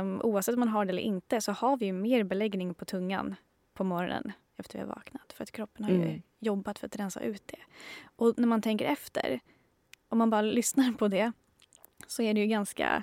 [0.00, 2.84] Um, oavsett om man har det eller inte så har vi ju mer beläggning på
[2.84, 3.34] tungan
[3.74, 5.32] på morgonen efter vi har vaknat.
[5.32, 6.22] För att kroppen har ju Mm.
[6.38, 7.58] jobbat för att rensa ut det.
[8.16, 9.40] Och när man tänker efter,
[10.08, 11.32] om man bara lyssnar på det
[12.06, 13.02] så är det ju ganska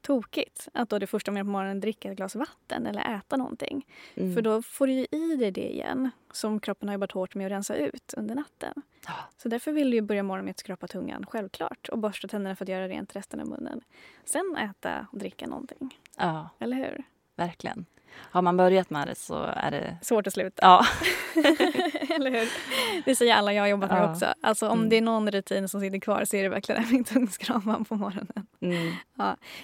[0.00, 3.36] tokigt att då det första man gör på morgonen dricka ett glas vatten eller äta
[3.36, 3.86] någonting.
[4.14, 4.34] Mm.
[4.34, 7.46] För då får du ju i dig det igen som kroppen har jobbat hårt med
[7.46, 8.82] att rensa ut under natten.
[9.36, 11.88] Så därför vill du ju börja morgonen med att skrapa tungan, självklart.
[11.88, 13.80] Och borsta tänderna för att göra rent resten av munnen.
[14.24, 15.98] Sen äta och dricka någonting.
[16.18, 17.04] ja, Eller hur?
[17.36, 17.86] verkligen.
[18.14, 19.96] Har man börjat med det så är det...
[20.02, 20.62] Svårt att sluta.
[20.62, 20.84] Ja,
[22.16, 22.48] Eller hur?
[23.04, 24.12] Det säger alla jag har jobbat med Ja.
[24.12, 24.26] också.
[24.42, 24.88] Alltså om Mm.
[24.88, 28.46] det är någon rutin som sitter kvar så är det verkligen min tungskrapa på morgonen.
[28.60, 28.92] mm.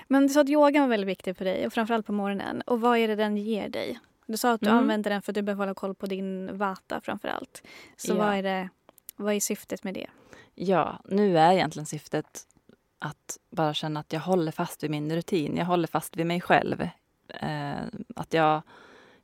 [0.08, 2.60] Men du sa att yogan var väldigt viktig för dig och framförallt på morgonen.
[2.66, 3.98] Och vad är det den ger dig?
[4.26, 4.78] Du sa att du Mm.
[4.78, 7.62] använder den för att du behöver hålla koll på din vata framförallt.
[7.96, 8.16] Så Ja.
[8.18, 8.68] vad, är det,
[9.16, 10.06] vad är syftet med det?
[10.54, 12.40] ja, nu är egentligen syftet
[12.98, 15.56] att bara känna att jag håller fast vid min rutin.
[15.56, 16.88] Jag håller fast vid mig själv.
[17.40, 17.86] Eh,
[18.16, 18.62] att jag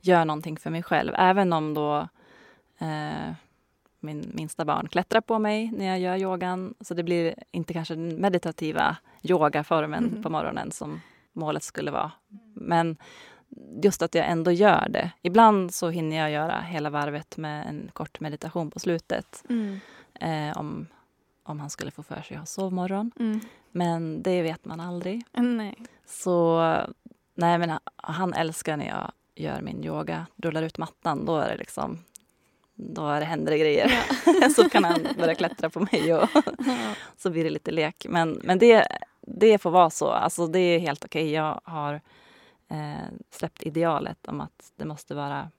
[0.00, 1.12] gör någonting för mig själv.
[1.18, 2.08] Även om då
[2.78, 3.32] eh,
[4.00, 6.74] min minsta barn klättrar på mig när jag gör yogan.
[6.80, 10.22] Så det blir inte kanske den meditativa yogaformen Mhm.
[10.22, 11.00] på morgonen som
[11.32, 12.12] målet skulle vara.
[12.54, 12.96] Men
[13.82, 15.10] just att jag ändå gör det.
[15.22, 19.44] Ibland så hinner jag göra hela varvet med en kort meditation på slutet.
[20.20, 20.86] Eh, om,
[21.42, 23.10] om han skulle få för sig att ha sovmorgon.
[23.20, 23.40] Mm.
[23.70, 25.24] Men det vet man aldrig.
[25.32, 25.76] Nej.
[26.06, 26.60] Så
[27.34, 31.24] nej, men han- älskar när jag gör min yoga, rullar ut mattan.
[31.24, 31.98] Då är det liksom
[32.74, 33.90] då är det händer det grejer.
[34.56, 36.28] så kan han börja klättra på mig och
[37.16, 38.06] så blir det lite lek.
[38.08, 38.86] Men, men det,
[39.20, 40.10] det får vara så.
[40.10, 41.30] Alltså det är helt okej.
[41.30, 41.94] Jag har
[42.68, 45.50] eh, släppt idealet om att det måste vara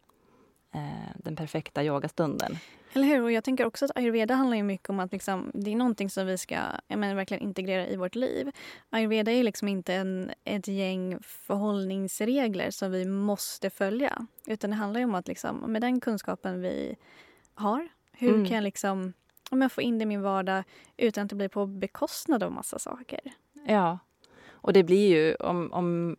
[0.73, 2.57] eh, den perfekta yogastunden.
[2.95, 3.21] Eller hur?
[3.23, 6.10] Och jag tänker också att ayurveda handlar ju mycket om att liksom, det är någonting
[6.10, 8.51] som vi ska menar, verkligen integrera i vårt liv.
[8.89, 14.27] Ayurveda är liksom inte en, ett gäng förhållningsregler som vi måste följa.
[14.47, 16.95] Utan det handlar om att liksom, med den kunskapen vi
[17.53, 18.45] har, hur Mm.
[18.45, 19.13] kan jag liksom
[19.51, 20.63] om jag få in det i min vardag
[20.97, 23.19] utan att det blir på bekostnad av massa saker.
[23.67, 23.99] Ja,
[24.51, 26.15] och det blir ju om, om,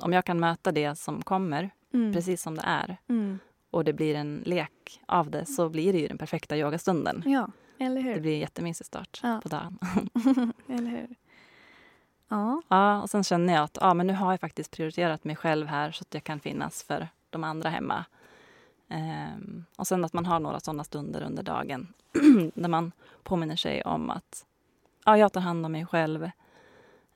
[0.00, 2.12] om jag kan möta det som kommer Mm.
[2.12, 3.38] precis som det är Mm.
[3.74, 7.22] Och det blir en lek av det så blir det ju den perfekta yogastunden.
[7.26, 8.20] Ja, eller Det hur?
[8.20, 9.40] blir en jättemysig start Ja.
[9.42, 9.78] på dagen.
[10.68, 11.08] eller hur?
[12.28, 12.62] Ja.
[12.68, 15.66] Ja, och sen känner jag att ja, men nu har jag faktiskt prioriterat mig själv
[15.66, 18.04] här så att jag kan finnas för de andra hemma.
[18.88, 21.92] Ehm, och sen att man har några sådana stunder under dagen
[22.54, 24.46] där man påminner sig om att
[25.04, 26.30] ja, jag tar hand om mig själv.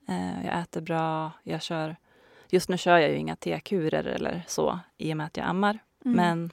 [0.08, 1.32] Eh, jag äter bra.
[1.42, 1.96] Jag kör,
[2.50, 5.78] just nu kör jag ju inga T-kurer eller så i och med att jag ammar.
[6.04, 6.16] Mm.
[6.16, 6.50] Men,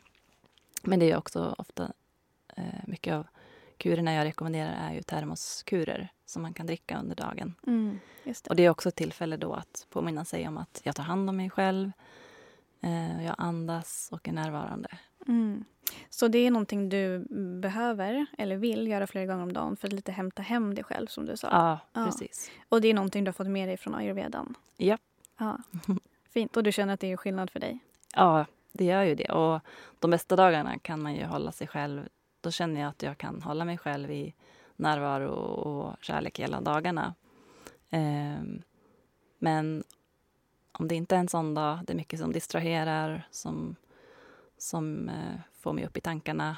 [0.82, 1.92] men det är också ofta
[2.56, 3.28] eh, mycket av
[3.78, 7.56] kurerna jag rekommenderar är ju termoskurer som man kan dricka under dagen.
[7.68, 8.48] Mm, det.
[8.50, 11.30] Och det är också ett tillfälle då att påminna sig om att jag tar hand
[11.30, 11.92] om mig själv.
[12.82, 14.90] Eh, jag andas och är närvarande.
[15.28, 15.66] Mm.
[16.10, 17.26] Så det är någonting du
[17.62, 21.08] behöver eller vill göra flera gånger om dagen för att lite hämta hem dig själv
[21.08, 21.48] som du sa.
[21.52, 22.06] Ja, Ja.
[22.06, 22.52] precis.
[22.70, 24.56] Och det är någonting du har fått med dig från ayurvedan.
[24.78, 24.98] Ja.
[25.38, 25.58] Ja.
[26.30, 26.58] Fint.
[26.58, 27.80] Och du känner att det är skillnad för dig?
[28.16, 28.46] Ja,
[28.78, 29.30] det gör ju det.
[29.32, 29.60] Och
[30.00, 32.08] de bästa dagarna kan man ju hålla sig själv.
[32.42, 34.34] Då känner jag att jag kan hålla mig själv i
[34.76, 37.14] närvaro och kärlek hela dagarna.
[37.90, 38.62] Ehm,
[39.40, 39.84] men
[40.72, 43.76] om det inte är en sån dag, det är mycket som distraherar, som,
[44.58, 46.58] som eh, får mig upp i tankarna.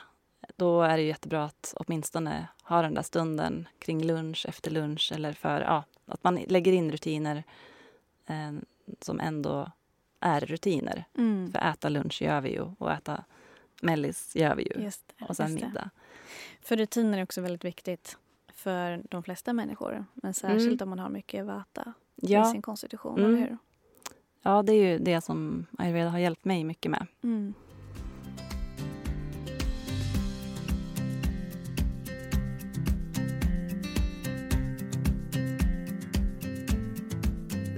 [0.55, 5.33] Då är det jättebra att åtminstone ha den där stunden kring lunch, efter lunch eller
[5.33, 7.43] för, ja, att man lägger in rutiner
[8.25, 8.51] eh,
[9.01, 9.71] som ändå
[10.19, 11.03] är rutiner.
[11.17, 11.51] Mm.
[11.51, 13.23] För äta lunch gör vi ju och äta
[13.81, 14.73] mellis gör vi ju.
[14.81, 15.89] Det, och sen middag.
[16.61, 18.17] För rutiner är också väldigt viktigt
[18.53, 20.05] för de flesta människor.
[20.13, 23.29] Men särskilt om man har mycket vata i Ja, sin konstitution, Mm.
[23.35, 23.57] eller hur?
[24.41, 27.07] ja, det är ju det som ayurveda har hjälpt mig mycket med.
[27.23, 27.53] Mm.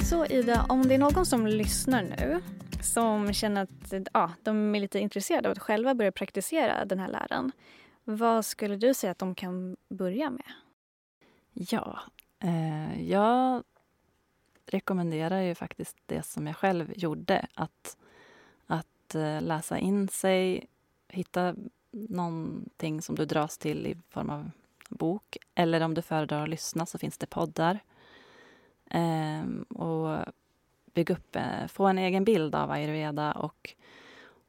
[0.10, 2.42] Så Ida, om det är någon som lyssnar nu
[2.82, 7.08] som känner att ja, de är lite intresserade av att själva börja praktisera den här
[7.08, 7.52] läran.
[8.04, 10.52] Vad skulle du säga att de kan börja med?
[11.54, 12.00] Ja,
[12.40, 13.64] eh, jag
[14.66, 17.48] rekommenderar ju faktiskt det som jag själv gjorde.
[17.54, 17.98] Att,
[18.68, 20.68] att eh, läsa in sig,
[21.08, 21.56] hitta
[21.92, 24.52] någonting som du dras till i form av
[24.90, 25.38] bok.
[25.56, 27.80] Eller om du föredrar att lyssna så finns det poddar.
[28.90, 30.26] Ehm, och
[30.94, 33.76] bygga upp, eh, få en egen bild av ayurveda och,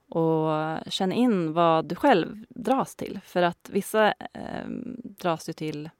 [0.09, 3.21] och känna in vad du själv dras till.
[3.25, 5.91] För att vissa ehm, dras ju till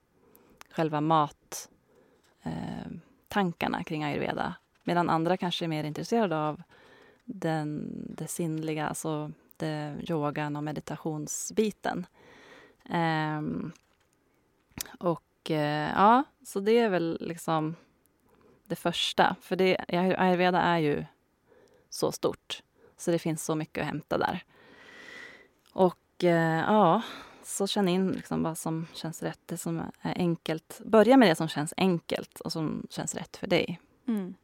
[0.71, 1.69] själva mattankarna
[2.43, 4.55] ehm, eh, kring ayurveda.
[4.85, 6.63] Medan andra kanske är mer intresserade av
[7.25, 12.07] den, det sinnliga, alltså det, yogan och meditationsbiten.
[12.85, 13.73] Ehm,
[14.99, 17.77] och eh, ja, så det är väl liksom
[18.71, 19.37] det första.
[19.41, 19.77] För det,
[20.19, 21.05] ayurveda är ju
[21.89, 22.63] så stort.
[22.97, 24.45] Så det finns så mycket att hämta där.
[25.73, 27.03] Och eh, ja,
[27.43, 30.81] så känn in liksom vad som känns rätt, det som är enkelt.
[30.85, 33.81] Börja med det som känns enkelt och som känns rätt för dig.
[34.09, 34.35] Mm.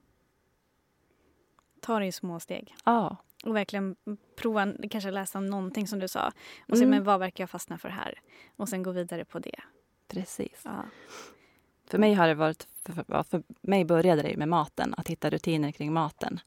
[1.81, 2.75] Ta det i små steg.
[2.85, 3.97] Ja, Och verkligen
[4.37, 6.33] prova, kanske läsa någonting som du sa.
[6.69, 6.91] Och se, Mm.
[6.91, 8.21] men vad verkar jag fastna för här?
[8.57, 9.61] Och sen gå vidare på det.
[10.09, 10.61] precis.
[10.65, 10.85] Ja.
[11.87, 15.71] För mig har det varit, för, för, mig började det med maten, att hitta rutiner
[15.73, 16.41] kring maten.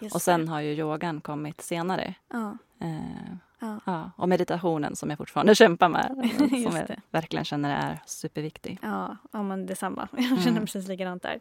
[0.00, 0.52] Just Och sen det.
[0.52, 2.14] har ju yogan kommit senare.
[2.28, 2.56] Ja.
[2.80, 3.80] Eh, Ja.
[3.86, 7.00] ja, och meditationen som jag fortfarande kämpar med, som jag det.
[7.10, 8.78] verkligen känner är superviktig.
[8.82, 10.08] Ja, ja men detsamma.
[10.16, 10.60] Jag känner Mm.
[10.66, 11.40] precis likadant där.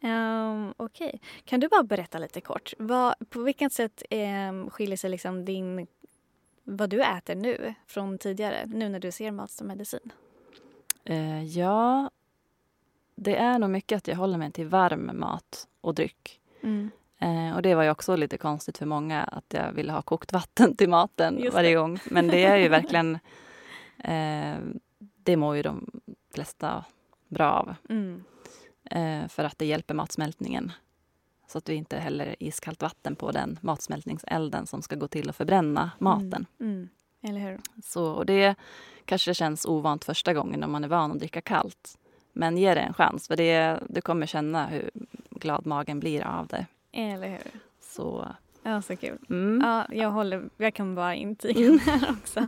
[0.00, 1.20] Um, Okej.
[1.44, 2.72] Kan du bara berätta lite kort?
[2.78, 4.02] Vad, på vilket sätt
[4.50, 5.86] um, skiljer sig liksom din,
[6.64, 8.66] vad du äter nu från tidigare?
[8.66, 10.12] Nu när du ser mat som medicin.
[11.04, 12.10] Eh, ja,
[13.22, 16.40] det är nog mycket att jag håller mig till varm mat och dryck.
[16.62, 16.90] Mm.
[17.18, 20.32] Eh, och det var ju också lite konstigt för många att jag ville ha kokt
[20.32, 21.74] vatten till maten varje det.
[21.74, 21.98] gång.
[22.10, 23.18] Men det är ju verkligen,
[23.98, 24.56] eh,
[24.98, 25.90] det mår ju de
[26.34, 26.84] flesta
[27.28, 27.74] bra av.
[27.88, 28.24] Mm.
[28.84, 30.72] Eh, för att det hjälper matsmältningen.
[31.46, 35.36] Så att du inte häller iskallt vatten på den matsmältningselden som ska gå till att
[35.36, 36.46] förbränna maten.
[36.60, 36.72] Mm.
[36.72, 36.88] Mm.
[37.22, 37.60] Eller hur?
[37.84, 38.54] Så, och det
[39.04, 41.98] kanske känns ovant första gången om man är van att dricka kallt.
[42.32, 44.90] Men ge det en chans, för det, du kommer känna hur
[45.30, 46.66] glad magen blir av det.
[46.92, 47.40] Eller hur?
[47.80, 48.28] Så,
[48.64, 49.18] Ja, så kul.
[49.30, 49.60] mm.
[49.68, 52.46] Ja, jag, håller, jag kan bara intyga det här också.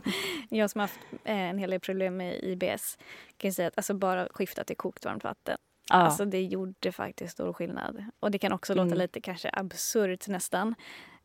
[0.49, 2.97] Jag som har haft eh, en hel del problem med IBS
[3.37, 5.57] kan säga att alltså bara skifta till kokt varmt vatten.
[5.89, 5.95] ja.
[5.95, 8.05] Alltså det gjorde faktiskt stor skillnad.
[8.19, 8.97] Och det kan också låta Mm.
[8.97, 10.75] lite kanske absurt nästan.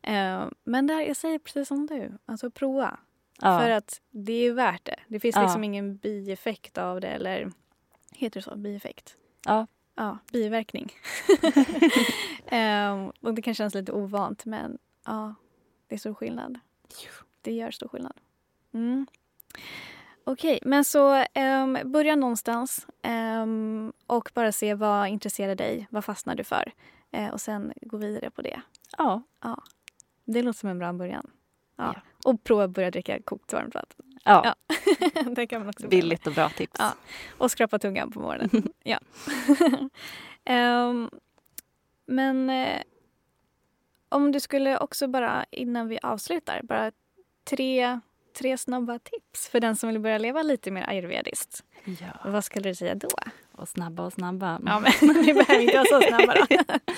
[0.01, 2.99] Eh, men där, jag säger precis som du, alltså prova.
[3.41, 3.59] ja.
[3.59, 4.99] För att det är värt det.
[5.07, 5.41] Det finns Ja.
[5.41, 7.51] liksom ingen bieffekt av det eller
[8.21, 8.55] heter det så?
[8.55, 9.17] Bieffekt?
[9.45, 9.67] Ja.
[9.95, 10.91] Ja, biverkning.
[12.45, 15.35] eh, och det kan kännas lite ovant men ja,
[15.87, 16.59] det är stor skillnad.
[17.41, 18.13] Det gör stor skillnad.
[18.73, 19.07] Mm.
[20.23, 26.35] Okej, men så um, börja någonstans ehm, och bara se vad intresserar dig, vad fastnar
[26.35, 26.73] du för?
[27.11, 28.61] Eh, och sen gå vidare på det.
[29.41, 29.63] ja.
[30.25, 31.31] Det låter som en bra början.
[31.75, 31.93] Ja.
[31.95, 32.01] Ja.
[32.31, 34.10] Och prova att börja dricka kokt varmt vatten.
[34.23, 34.55] Ja.
[34.67, 34.75] Ja.
[35.35, 35.87] det kan man också.
[35.87, 36.75] Billigt och bra tips.
[36.79, 36.93] Ja.
[37.37, 38.69] Och skrapa tungan på morgonen.
[38.83, 38.99] ja.
[40.45, 41.09] Ehm,
[42.05, 42.81] men eh,
[44.09, 46.91] om du skulle också bara innan vi avslutar, bara
[47.43, 47.99] tre
[48.33, 51.63] tre snabba tips för den som vill börja leva lite mer ayurvediskt.
[51.85, 52.31] Ja.
[52.31, 53.09] Vad skulle du säga då?
[53.61, 54.59] Och snabba och snabba.
[54.65, 54.91] Ja, men
[55.25, 56.45] vi behöver inte vara så snabba då.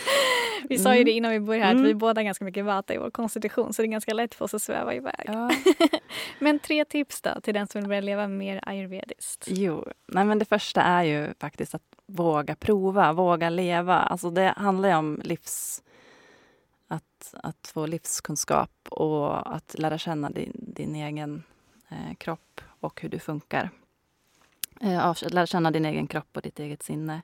[0.70, 1.06] Vi sa ju Mm.
[1.06, 1.88] det innan vi började här att Mm.
[1.88, 4.46] vi båda har ganska mycket vata i vår konstitution så det är ganska lätt för
[4.46, 5.24] oss att sväva iväg.
[5.26, 5.52] Ja.
[6.40, 9.46] Men tre tips då till den som vill börja leva mer ayurvediskt?
[9.48, 13.96] Jo, nej men det första är ju faktiskt att våga prova, våga leva.
[13.96, 15.84] Alltså det handlar ju om livs...
[16.88, 21.44] Att, att få livskunskap och att lära känna din, din egen
[21.90, 23.70] eh, kropp och hur du funkar.
[24.84, 27.22] Eh, av- lära känna din egen kropp och ditt eget sinne.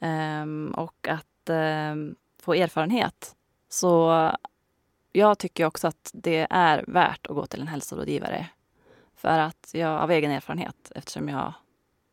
[0.00, 3.36] Ehm, och att ehm, få erfarenhet.
[3.68, 4.30] Så
[5.12, 8.46] jag tycker också att det är värt att gå till en hälsorådgivare
[9.16, 11.52] för att jag av egen erfarenhet, eftersom jag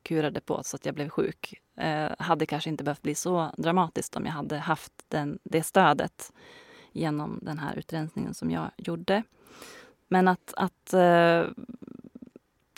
[0.04, 4.16] kurade på så att jag blev sjuk, eh, hade kanske inte behövt bli så dramatiskt
[4.16, 6.34] om jag hade haft den, det stödet
[6.92, 9.24] genom den här utrensningen som jag gjorde.
[10.08, 11.44] Men att, att eh,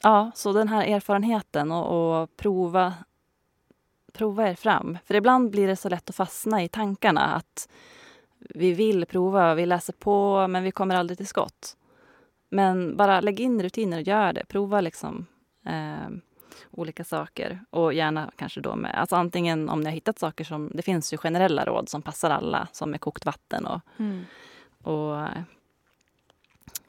[0.03, 2.93] ja, så den här erfarenheten och, och prova,
[4.13, 4.97] prova er fram.
[5.05, 7.69] För ibland blir det så lätt att fastna i tankarna att
[8.39, 11.77] vi vill prova, vi läser på, men vi kommer aldrig till skott.
[12.49, 14.45] Men bara lägg in rutiner och gör det.
[14.45, 15.25] Prova liksom
[15.65, 16.09] eh,
[16.71, 17.59] olika saker.
[17.69, 21.13] Och gärna kanske då med, alltså antingen om ni har hittat saker som, det finns
[21.13, 24.23] ju generella råd som passar alla, som med kokt vatten och, Mm.
[24.83, 25.41] och eh,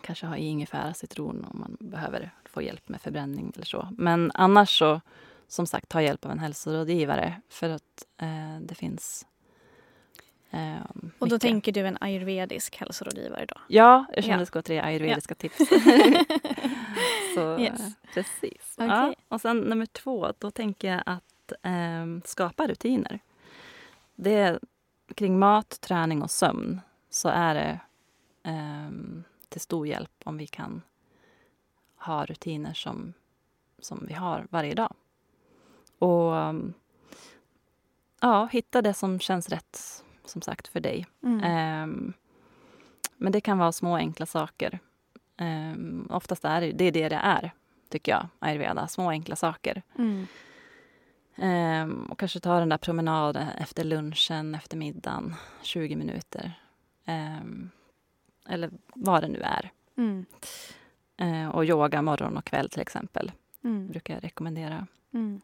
[0.01, 3.89] kanske ha i ingefära, citron om man behöver få hjälp med förbränning eller så.
[3.99, 5.01] Men annars så,
[5.49, 9.27] som sagt, ta hjälp av en hälsorådgivare för att eh, det finns
[10.51, 10.77] eh,
[11.19, 13.57] Och då tänker du en ayurvedisk hälsorådgivare då?
[13.69, 14.63] Ja, jag kände Ja.
[14.63, 15.57] tre ayurvediska tips.
[17.35, 17.81] Så, Yes.
[17.81, 18.75] eh, Precis.
[18.79, 18.89] Okej.
[18.89, 19.15] Ja.
[19.29, 23.19] Och sen nummer två, då tänker jag att ehm, skapa rutiner.
[24.15, 24.61] Det är,
[25.15, 26.81] kring mat, träning och sömn
[27.11, 27.81] så är det
[28.43, 30.83] ehm, till stor hjälp om vi kan
[32.01, 33.13] ha rutiner som,
[33.79, 34.95] som vi har varje dag.
[35.99, 36.75] Och ehm,
[38.21, 41.07] ja, hitta det som känns rätt, som sagt, för dig.
[41.23, 41.41] Mm.
[41.45, 42.13] Ehm,
[43.17, 44.79] men det kan vara små enkla saker.
[45.41, 47.53] Um, oftast är det, det är det det är,
[47.89, 48.89] tycker jag, ayurveda.
[48.89, 49.83] Små enkla saker.
[49.99, 50.27] Mm.
[51.37, 56.61] Ehm, och kanske ta den där promenaden efter lunchen, efter middagen, 20 minuter.
[57.05, 57.71] Ehm,
[58.49, 59.71] eller vad det nu är.
[59.97, 60.27] Mm.
[61.21, 63.33] Ehm, och yoga morgon och kväll till exempel,
[63.65, 63.89] Mm.
[63.89, 64.87] brukar jag rekommendera.
[65.15, 65.41] Mm.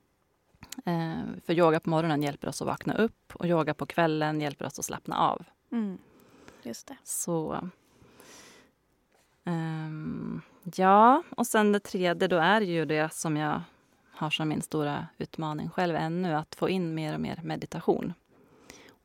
[0.84, 4.66] Ehm, för yoga på morgonen hjälper oss att vakna upp och yoga på kvällen hjälper
[4.66, 5.44] oss att slappna av.
[5.72, 5.98] Mm.
[6.62, 6.96] Just det.
[7.04, 7.70] Så...
[9.44, 10.40] ehm,
[10.76, 13.60] ja, och sen det tredje då är ju det som jag
[14.10, 18.12] har som min stora utmaning själv ännu, att få in mer och mer meditation.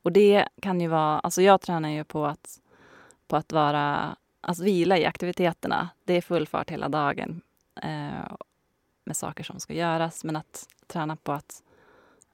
[0.01, 2.59] Och det kan ju vara, alltså jag tränar ju på att,
[3.27, 5.89] på att vara, alltså vila i aktiviteterna.
[6.03, 7.41] Det är full fart hela dagen
[7.83, 8.35] eh,
[9.03, 11.63] med saker som ska göras, men att träna på att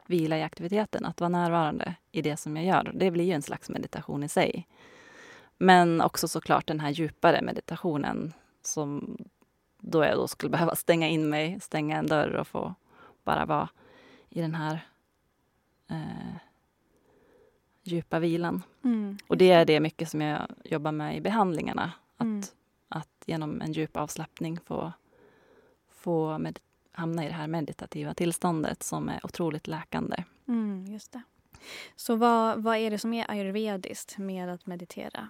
[0.06, 2.92] vila i aktiviteten, att vara närvarande i det som jag gör.
[2.94, 4.68] Det blir ju en slags meditation i sig.
[5.58, 9.18] Men också såklart den här djupare meditationen som
[9.80, 12.76] då jag då skulle behöva stänga in mig, stänga en dörr och få
[13.24, 13.70] bara vara
[14.30, 14.88] i den här
[15.90, 16.36] eh,
[17.88, 18.64] djupa vilan.
[18.84, 19.18] Mm.
[19.28, 21.92] Och det är det mycket som jag jobbar med i behandlingarna.
[22.18, 22.42] Att, Mm.
[22.90, 24.94] att genom en djup avslappning få,
[25.90, 26.60] få med,
[26.92, 30.24] hamna i det här meditativa tillståndet som är otroligt läkande.
[30.48, 31.22] Mm, just det.
[31.96, 35.28] Så vad, vad är det som är ayurvediskt med att meditera?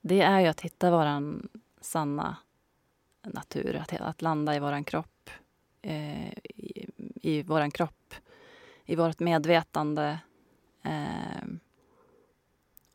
[0.00, 1.48] Det är ju att hitta våran
[1.80, 2.36] sanna
[3.22, 5.30] natur, att, att landa i våran kropp,
[5.82, 6.86] eh, i,
[7.22, 8.14] i våran kropp,
[8.84, 10.18] i vårt medvetande
[10.86, 11.48] eh,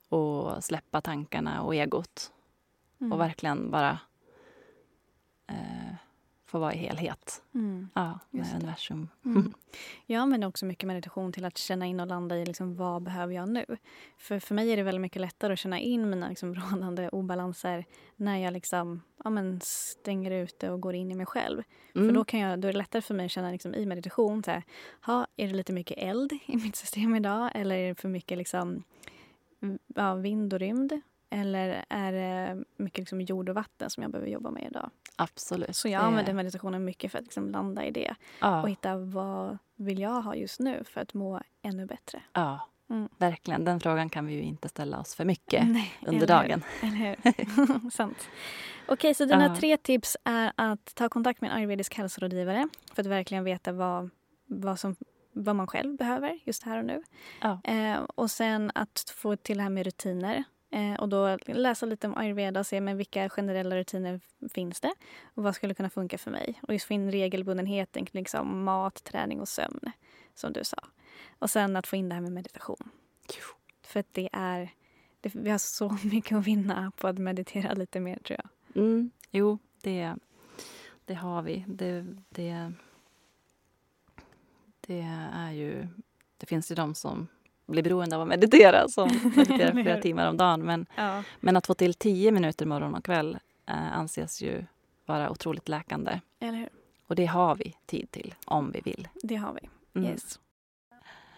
[0.09, 2.31] och släppa tankarna och egot
[3.01, 3.11] Mm.
[3.13, 3.99] och verkligen bara
[5.47, 5.95] eh,
[6.45, 7.89] få vara i helhet Mm.
[7.93, 9.09] ja, med Just universum.
[9.25, 9.53] Mm.
[10.05, 13.33] Jag använder också mycket meditation till att känna in och landa i liksom, vad behöver
[13.33, 13.65] jag nu.
[14.17, 17.85] För, för mig är det väldigt mycket lättare att känna in mina liksom, rådande obalanser
[18.15, 21.63] när jag liksom, ja, men, stänger ute och går in i mig själv.
[21.93, 22.13] För Mm.
[22.13, 24.51] då, kan jag, då är det lättare för mig att känna liksom, i meditation, så
[24.51, 24.63] här,
[25.05, 27.51] ha, är det lite mycket eld i mitt system idag?
[27.55, 28.83] Eller är det för mycket liksom,
[29.59, 31.01] v- ja, vind och rymd?
[31.29, 34.89] Eller är det mycket liksom, jord och vatten som jag behöver jobba med idag?
[35.15, 35.75] Absolut.
[35.75, 38.61] Så jag använder meditationen mycket för att liksom, landa i det ja.
[38.61, 42.21] och hitta vad vill jag ha just nu för att må ännu bättre.
[42.33, 42.59] Ja,
[42.91, 43.09] Mm.
[43.17, 43.65] verkligen.
[43.65, 46.47] Den frågan kan vi ju inte ställa oss för mycket Nej, under eller hur?
[46.49, 46.63] dagen.
[46.81, 47.89] Eller hur?
[47.91, 48.27] Sant.
[48.87, 49.55] Okej, så dina Ja.
[49.55, 54.09] tre tips är att ta kontakt med en ayurvedisk hälsorådgivare för att verkligen veta vad,
[54.45, 54.95] vad, som,
[55.33, 57.03] vad man själv behöver just här och nu.
[57.41, 57.61] Ja.
[57.63, 62.07] Eh, och sen att få till det här med rutiner Eh, och då läsa lite
[62.07, 64.19] om ayurveda och se men vilka generella rutiner
[64.53, 64.93] finns det
[65.33, 66.59] och vad skulle kunna funka för mig.
[66.61, 69.91] Och just få in regelbundenheten kring liksom mat, träning och sömn
[70.35, 70.77] som du sa.
[71.39, 72.89] Och sen att få in det här med meditation.
[73.81, 74.73] För att det är,
[75.21, 78.83] det, vi har så mycket att vinna på att meditera lite mer tror jag.
[78.83, 80.15] Mm, jo, det,
[81.05, 81.65] det har vi.
[81.67, 82.71] Det, det,
[84.81, 85.01] det
[85.33, 85.87] är ju...
[86.37, 87.27] Det finns ju de som
[87.65, 90.61] blir beroende av att meditera som mediterar flera timmar om dagen.
[90.65, 91.23] Men, Ja.
[91.39, 94.65] men att få till tio minuter morgon och kväll eh, anses ju
[95.05, 96.19] vara otroligt läkande.
[96.39, 96.69] Eller hur?
[97.07, 99.07] Och det har vi tid till, om vi vill.
[99.23, 99.69] Det har vi.
[99.99, 100.17] Mm.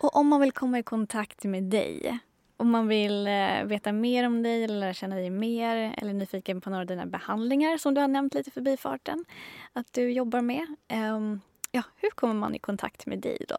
[0.03, 2.19] Och om man vill komma i kontakt med dig,
[2.57, 6.13] om man vill eh, veta mer om dig eller lära känna dig mer eller är
[6.13, 9.25] nyfiken på några av dina behandlingar som du har nämnt lite förbi farten
[9.73, 10.75] att du jobbar med.
[10.87, 11.41] ehm,
[11.71, 13.57] ja, hur kommer man i kontakt med dig då?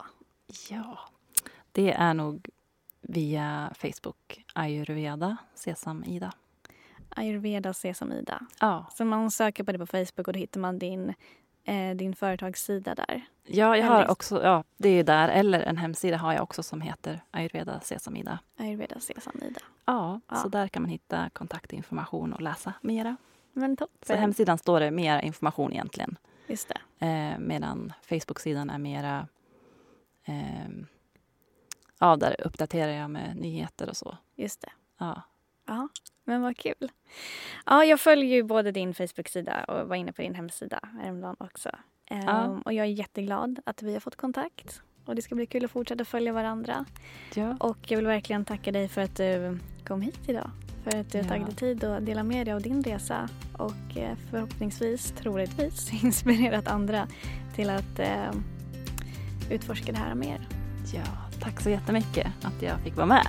[0.70, 0.98] Ja,
[1.72, 2.48] det är nog
[3.00, 6.32] via Facebook, ayurveda, sesam-ida.
[7.16, 8.46] Ayurveda Sesam Ida.
[8.60, 8.86] Ja.
[8.94, 11.14] Så man söker på det på Facebook och då hittar man din,
[11.64, 13.24] eh, din företagssida där.
[13.46, 15.28] ja, jag har också, ja, det är där.
[15.28, 18.38] Eller en hemsida har jag också som heter ayurveda sesam-ida.
[18.56, 19.60] Ayurveda Sesam Ida.
[19.84, 20.36] Ja, Ja.
[20.36, 23.16] så där kan man hitta kontaktinformation och läsa mera.
[23.52, 23.98] Men toppen.
[24.06, 26.16] Så hemsidan står det mera information egentligen.
[26.46, 27.06] Just det.
[27.06, 29.28] Eh, medan Facebook-sidan är mera...
[30.24, 30.68] Eh,
[31.98, 34.16] ja, där uppdaterar jag med nyheter och så.
[34.34, 34.72] Just det.
[34.98, 35.22] Ja.
[35.66, 35.88] Ja,
[36.24, 36.90] men vad kul.
[37.66, 41.68] Ja, jag följer ju både din Facebook-sida och var inne på din hemsida häromdagen också.
[42.10, 42.60] Ehm, Ja.
[42.64, 44.82] Och jag är jätteglad att vi har fått kontakt.
[45.04, 46.84] Och det ska bli kul att fortsätta följa varandra.
[47.34, 47.56] ja.
[47.60, 50.50] Och jag vill verkligen tacka dig för att du kom hit idag.
[50.84, 51.28] För att du har Ja.
[51.30, 53.28] tagit dig tid att dela med dig av din resa.
[53.58, 57.06] Och eh, förhoppningsvis, troligtvis, inspirerat andra
[57.54, 58.30] till att eh,
[59.50, 60.48] utforska det här mer.
[60.94, 61.02] ja,
[61.40, 63.26] tack så jättemycket att jag fick vara med.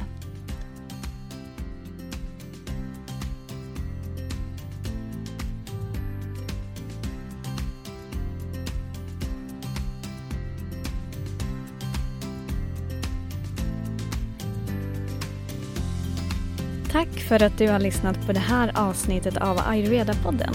[16.96, 20.54] Tack för att du har lyssnat på det här avsnittet av Ayurveda-podden.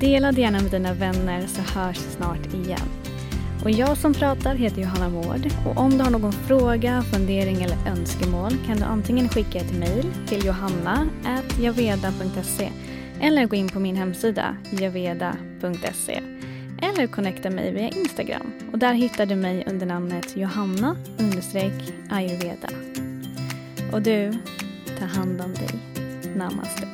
[0.00, 2.88] Dela det gärna med dina vänner så hörs snart igen.
[3.64, 7.76] Och jag som pratar heter Johanna Mård och om du har någon fråga, fundering eller
[7.86, 12.70] önskemål kan du antingen skicka ett mejl till johanna.javeda.se
[13.20, 16.20] eller gå in på min hemsida javeda.se
[16.82, 20.96] eller connecta mig via Instagram och där hittar du mig under namnet Johanna
[22.10, 22.68] ayurveda.
[23.92, 24.32] Och du,
[24.98, 25.80] ta hand om dig.
[26.36, 26.86] Namaste.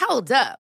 [0.00, 0.67] Hold up.